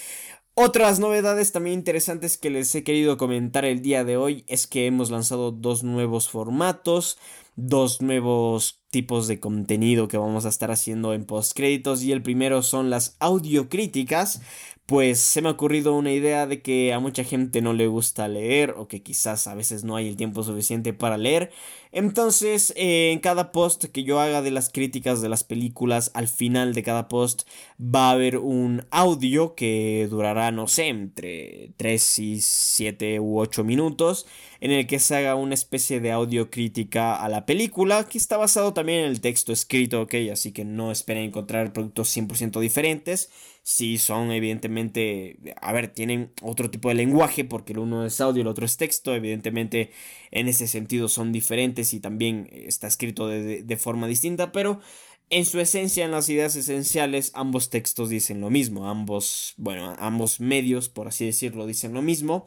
Otras 0.55 0.99
novedades 0.99 1.51
también 1.51 1.79
interesantes 1.79 2.37
que 2.37 2.51
les 2.51 2.73
he 2.75 2.83
querido 2.83 3.17
comentar 3.17 3.65
el 3.65 3.81
día 3.81 4.03
de 4.03 4.17
hoy 4.17 4.45
es 4.47 4.67
que 4.67 4.85
hemos 4.85 5.09
lanzado 5.09 5.51
dos 5.51 5.83
nuevos 5.83 6.29
formatos, 6.29 7.17
dos 7.55 8.01
nuevos 8.03 8.83
tipos 8.91 9.27
de 9.27 9.39
contenido 9.39 10.07
que 10.07 10.17
vamos 10.17 10.45
a 10.45 10.49
estar 10.49 10.69
haciendo 10.69 11.15
en 11.15 11.25
postcréditos 11.25 12.03
y 12.03 12.11
el 12.11 12.21
primero 12.21 12.61
son 12.61 12.91
las 12.91 13.17
audiocríticas 13.19 14.43
pues 14.85 15.19
se 15.19 15.41
me 15.41 15.47
ha 15.47 15.51
ocurrido 15.51 15.95
una 15.95 16.11
idea 16.11 16.45
de 16.45 16.61
que 16.61 16.91
a 16.91 16.99
mucha 16.99 17.23
gente 17.23 17.61
no 17.61 17.71
le 17.71 17.87
gusta 17.87 18.27
leer 18.27 18.71
o 18.71 18.89
que 18.89 19.01
quizás 19.01 19.47
a 19.47 19.55
veces 19.55 19.85
no 19.85 19.95
hay 19.95 20.09
el 20.09 20.17
tiempo 20.17 20.43
suficiente 20.43 20.91
para 20.93 21.17
leer. 21.17 21.51
Entonces, 21.93 22.73
eh, 22.75 23.11
en 23.11 23.19
cada 23.19 23.53
post 23.53 23.85
que 23.85 24.03
yo 24.03 24.19
haga 24.19 24.41
de 24.41 24.51
las 24.51 24.69
críticas 24.69 25.21
de 25.21 25.29
las 25.29 25.45
películas, 25.45 26.11
al 26.15 26.27
final 26.27 26.73
de 26.73 26.83
cada 26.83 27.07
post 27.07 27.43
va 27.79 28.09
a 28.09 28.11
haber 28.11 28.39
un 28.39 28.85
audio 28.91 29.55
que 29.55 30.07
durará, 30.09 30.51
no 30.51 30.67
sé, 30.67 30.87
entre 30.87 31.71
3 31.77 32.19
y 32.19 32.41
7 32.41 33.19
u 33.21 33.39
8 33.39 33.63
minutos, 33.63 34.25
en 34.59 34.71
el 34.71 34.87
que 34.87 34.99
se 34.99 35.15
haga 35.15 35.35
una 35.35 35.53
especie 35.53 36.01
de 36.01 36.11
audio 36.11 36.49
crítica 36.49 37.15
a 37.15 37.29
la 37.29 37.45
película, 37.45 38.03
que 38.05 38.17
está 38.17 38.37
basado 38.37 38.73
también 38.73 38.99
en 38.99 39.05
el 39.05 39.21
texto 39.21 39.53
escrito, 39.53 40.01
ok, 40.01 40.15
así 40.31 40.51
que 40.51 40.65
no 40.65 40.91
esperen 40.91 41.25
encontrar 41.25 41.73
productos 41.73 42.15
100% 42.15 42.59
diferentes 42.59 43.29
sí 43.63 43.97
son 43.97 44.31
evidentemente, 44.31 45.37
a 45.61 45.71
ver, 45.71 45.87
tienen 45.87 46.31
otro 46.41 46.69
tipo 46.69 46.89
de 46.89 46.95
lenguaje 46.95 47.45
porque 47.45 47.71
el 47.71 47.79
uno 47.79 48.05
es 48.05 48.19
audio, 48.19 48.41
el 48.41 48.47
otro 48.47 48.65
es 48.65 48.75
texto, 48.75 49.15
evidentemente 49.15 49.91
en 50.31 50.49
ese 50.49 50.67
sentido 50.67 51.07
son 51.07 51.31
diferentes 51.31 51.93
y 51.93 52.01
también 52.01 52.49
está 52.51 52.87
escrito 52.87 53.27
de, 53.27 53.77
forma 53.77 54.07
distinta, 54.07 54.51
pero 54.51 54.81
en 55.29 55.45
su 55.45 55.59
esencia, 55.61 56.03
en 56.03 56.11
las 56.11 56.27
ideas 56.29 56.55
esenciales, 56.57 57.31
ambos 57.33 57.69
textos 57.69 58.09
dicen 58.09 58.41
lo 58.41 58.49
mismo, 58.49 58.89
ambos, 58.89 59.53
bueno, 59.57 59.95
ambos 59.97 60.41
medios, 60.41 60.89
por 60.89 61.07
así 61.07 61.25
decirlo, 61.25 61.65
dicen 61.65 61.93
lo 61.93 62.01
mismo. 62.01 62.45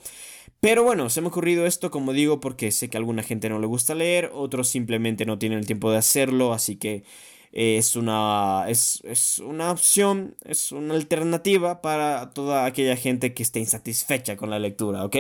Pero 0.61 0.85
bueno, 0.85 1.11
se 1.11 1.21
me 1.21 1.27
ha 1.27 1.31
ocurrido 1.31 1.67
esto, 1.67 1.91
como 1.91 2.13
digo, 2.13 2.41
porque 2.41 2.71
sé 2.71 2.89
que 2.89 2.97
a 2.97 3.01
alguna 3.01 3.23
gente 3.23 3.49
no 3.49 3.59
le 3.59 3.67
gusta 3.67 3.95
leer, 3.95 4.31
otros 4.35 4.69
simplemente 4.69 5.27
no 5.27 5.39
tienen 5.39 5.59
el 5.59 5.67
tiempo 5.67 5.91
de 5.91 5.99
hacerlo, 5.99 6.53
así 6.53 6.77
que 6.77 7.05
es 7.59 7.97
una, 7.97 8.67
es, 8.69 9.39
una 9.39 9.71
opción, 9.71 10.37
es 10.45 10.73
una 10.73 10.93
alternativa 10.93 11.81
para 11.81 12.29
toda 12.35 12.67
aquella 12.67 12.97
gente 12.97 13.33
que 13.33 13.43
esté 13.43 13.61
insatisfecha 13.61 14.37
con 14.37 14.51
la 14.51 14.59
lectura, 14.59 15.03
¿ok? 15.07 15.17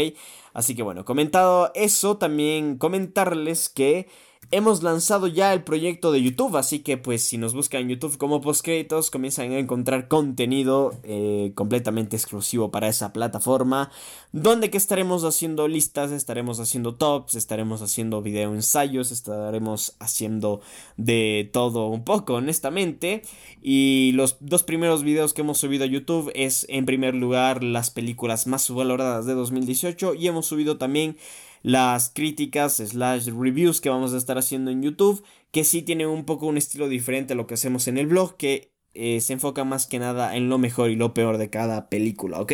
Así 0.53 0.75
que 0.75 0.83
bueno, 0.83 1.07
comentado 1.07 1.72
eso, 1.75 2.18
también 2.18 2.77
comentarles 2.77 3.70
que 3.70 4.09
Hemos 4.52 4.85
lanzado 4.85 5.26
ya 5.26 5.52
el 5.52 5.64
proyecto 5.64 6.12
de 6.12 6.22
YouTube, 6.22 6.56
así 6.56 6.78
que 6.78 6.96
pues 6.96 7.24
si 7.24 7.37
nos 7.37 7.52
buscan 7.52 7.80
en 7.80 7.88
YouTube 7.88 8.16
como 8.16 8.40
postcréditos 8.40 9.11
comienzan 9.11 9.50
a 9.50 9.59
encontrar 9.59 10.06
contenido 10.06 10.94
eh, 11.02 11.50
completamente 11.56 12.14
exclusivo 12.14 12.70
para 12.70 12.87
esa 12.87 13.12
plataforma, 13.12 13.90
donde 14.30 14.70
que 14.70 14.76
estaremos 14.76 15.24
haciendo 15.24 15.66
listas, 15.66 16.12
estaremos 16.12 16.61
haciendo 16.61 16.94
tops, 16.94 17.35
estaremos 17.35 17.82
haciendo 17.82 18.22
video 18.22 18.54
ensayos, 18.54 19.11
estaremos 19.11 19.96
haciendo 19.98 20.61
de 20.96 21.50
todo 21.52 21.88
un 21.88 22.04
poco, 22.04 22.35
honestamente. 22.35 23.22
Y 23.62 24.12
los 24.14 24.37
dos 24.38 24.62
primeros 24.62 25.02
videos 25.02 25.35
que 25.35 25.40
hemos 25.40 25.59
subido 25.59 25.82
a 25.82 25.88
YouTube 25.88 26.30
es 26.37 26.66
en 26.68 26.87
primer 26.87 27.16
lugar 27.16 27.64
las 27.64 27.90
películas 27.90 28.46
más 28.46 28.62
subvaloradas 28.62 29.26
de 29.26 29.35
2018 29.35 30.14
y 30.14 30.28
hemos 30.28 30.46
subido 30.46 30.78
también 30.78 31.16
las 31.66 32.11
críticas 32.14 32.76
slash 32.76 33.26
reviews 33.37 33.81
que 33.81 33.88
vamos 33.88 34.14
a 34.14 34.18
estar 34.18 34.38
haciendo 34.38 34.70
en 34.70 34.85
YouTube, 34.85 35.24
que 35.50 35.64
sí 35.64 35.83
tienen 35.83 36.07
un 36.07 36.24
poco 36.24 36.46
un 36.46 36.57
estilo 36.57 36.88
diferente 36.88 37.33
a 37.33 37.37
lo 37.37 37.48
que 37.48 37.55
hacemos 37.55 37.88
en 37.88 37.98
el 37.98 38.07
blog, 38.07 38.37
que 38.37 38.72
eh, 38.94 39.20
se 39.20 39.33
enfoca 39.33 39.64
más 39.64 39.88
que 39.88 39.98
nada 39.98 40.37
en 40.37 40.48
lo 40.48 40.59
mejor 40.59 40.90
y 40.90 40.94
lo 40.94 41.12
peor 41.12 41.38
de 41.38 41.50
cada 41.50 41.88
película, 41.88 42.40
¿ok? 42.40 42.52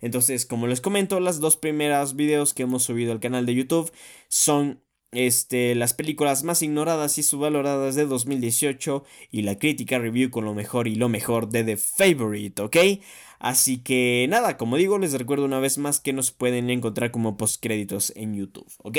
Entonces, 0.00 0.46
como 0.46 0.66
les 0.66 0.80
comento, 0.80 1.20
las 1.20 1.40
dos 1.40 1.58
primeras 1.58 2.16
videos 2.16 2.54
que 2.54 2.62
hemos 2.62 2.84
subido 2.84 3.12
al 3.12 3.20
canal 3.20 3.44
de 3.44 3.54
YouTube 3.54 3.92
son 4.28 4.80
este, 5.14 5.74
las 5.74 5.94
películas 5.94 6.44
más 6.44 6.62
ignoradas 6.62 7.18
y 7.18 7.22
subvaloradas 7.22 7.94
de 7.94 8.06
2018 8.06 9.04
y 9.30 9.42
la 9.42 9.58
crítica 9.58 9.98
review 9.98 10.30
con 10.30 10.44
lo 10.44 10.54
mejor 10.54 10.88
y 10.88 10.94
lo 10.94 11.08
mejor 11.08 11.48
de 11.48 11.64
The 11.64 11.76
Favorite, 11.76 12.62
¿ok? 12.62 12.76
Así 13.38 13.78
que 13.78 14.26
nada, 14.28 14.56
como 14.56 14.76
digo, 14.76 14.98
les 14.98 15.12
recuerdo 15.12 15.44
una 15.44 15.60
vez 15.60 15.78
más 15.78 16.00
que 16.00 16.12
nos 16.12 16.30
pueden 16.30 16.70
encontrar 16.70 17.10
como 17.10 17.36
postcréditos 17.36 18.12
en 18.16 18.34
YouTube, 18.34 18.72
¿ok? 18.78 18.98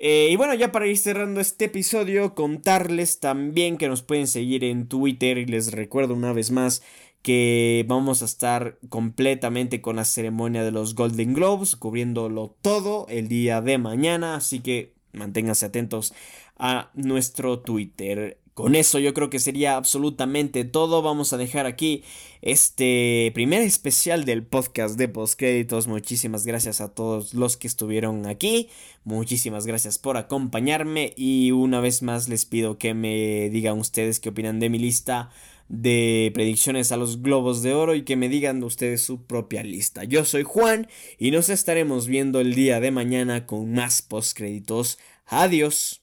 Eh, 0.00 0.28
y 0.30 0.36
bueno, 0.36 0.54
ya 0.54 0.70
para 0.70 0.86
ir 0.86 0.96
cerrando 0.96 1.40
este 1.40 1.66
episodio, 1.66 2.34
contarles 2.34 3.18
también 3.18 3.76
que 3.76 3.88
nos 3.88 4.02
pueden 4.02 4.28
seguir 4.28 4.62
en 4.62 4.86
Twitter 4.88 5.38
y 5.38 5.46
les 5.46 5.72
recuerdo 5.72 6.14
una 6.14 6.32
vez 6.32 6.50
más 6.52 6.82
que 7.22 7.84
vamos 7.88 8.22
a 8.22 8.26
estar 8.26 8.78
completamente 8.88 9.80
con 9.80 9.96
la 9.96 10.04
ceremonia 10.04 10.62
de 10.62 10.70
los 10.70 10.94
Golden 10.94 11.34
Globes, 11.34 11.76
cubriéndolo 11.76 12.56
todo 12.62 13.06
el 13.08 13.28
día 13.28 13.60
de 13.60 13.78
mañana, 13.78 14.36
así 14.36 14.60
que 14.60 14.97
manténganse 15.18 15.66
atentos 15.66 16.14
a 16.56 16.90
nuestro 16.94 17.60
Twitter. 17.60 18.38
Con 18.58 18.74
eso 18.74 18.98
yo 18.98 19.14
creo 19.14 19.30
que 19.30 19.38
sería 19.38 19.76
absolutamente 19.76 20.64
todo. 20.64 21.00
Vamos 21.00 21.32
a 21.32 21.36
dejar 21.36 21.66
aquí 21.66 22.02
este 22.42 23.30
primer 23.32 23.62
especial 23.62 24.24
del 24.24 24.42
podcast 24.44 24.98
de 24.98 25.06
postcréditos. 25.06 25.86
Muchísimas 25.86 26.44
gracias 26.44 26.80
a 26.80 26.92
todos 26.92 27.34
los 27.34 27.56
que 27.56 27.68
estuvieron 27.68 28.26
aquí. 28.26 28.68
Muchísimas 29.04 29.64
gracias 29.64 29.98
por 29.98 30.16
acompañarme. 30.16 31.12
Y 31.16 31.52
una 31.52 31.78
vez 31.78 32.02
más 32.02 32.28
les 32.28 32.46
pido 32.46 32.78
que 32.78 32.94
me 32.94 33.48
digan 33.50 33.78
ustedes 33.78 34.18
qué 34.18 34.30
opinan 34.30 34.58
de 34.58 34.70
mi 34.70 34.80
lista 34.80 35.30
de 35.68 36.30
predicciones 36.34 36.92
a 36.92 36.96
los 36.96 37.22
globos 37.22 37.62
de 37.62 37.74
oro 37.74 37.94
y 37.94 38.02
que 38.02 38.16
me 38.16 38.28
digan 38.28 38.62
ustedes 38.62 39.02
su 39.02 39.22
propia 39.22 39.62
lista. 39.62 40.04
Yo 40.04 40.24
soy 40.24 40.42
Juan 40.42 40.88
y 41.18 41.30
nos 41.30 41.48
estaremos 41.48 42.06
viendo 42.06 42.40
el 42.40 42.54
día 42.54 42.80
de 42.80 42.90
mañana 42.90 43.46
con 43.46 43.72
más 43.72 44.02
postcréditos. 44.02 44.98
Adiós. 45.26 45.96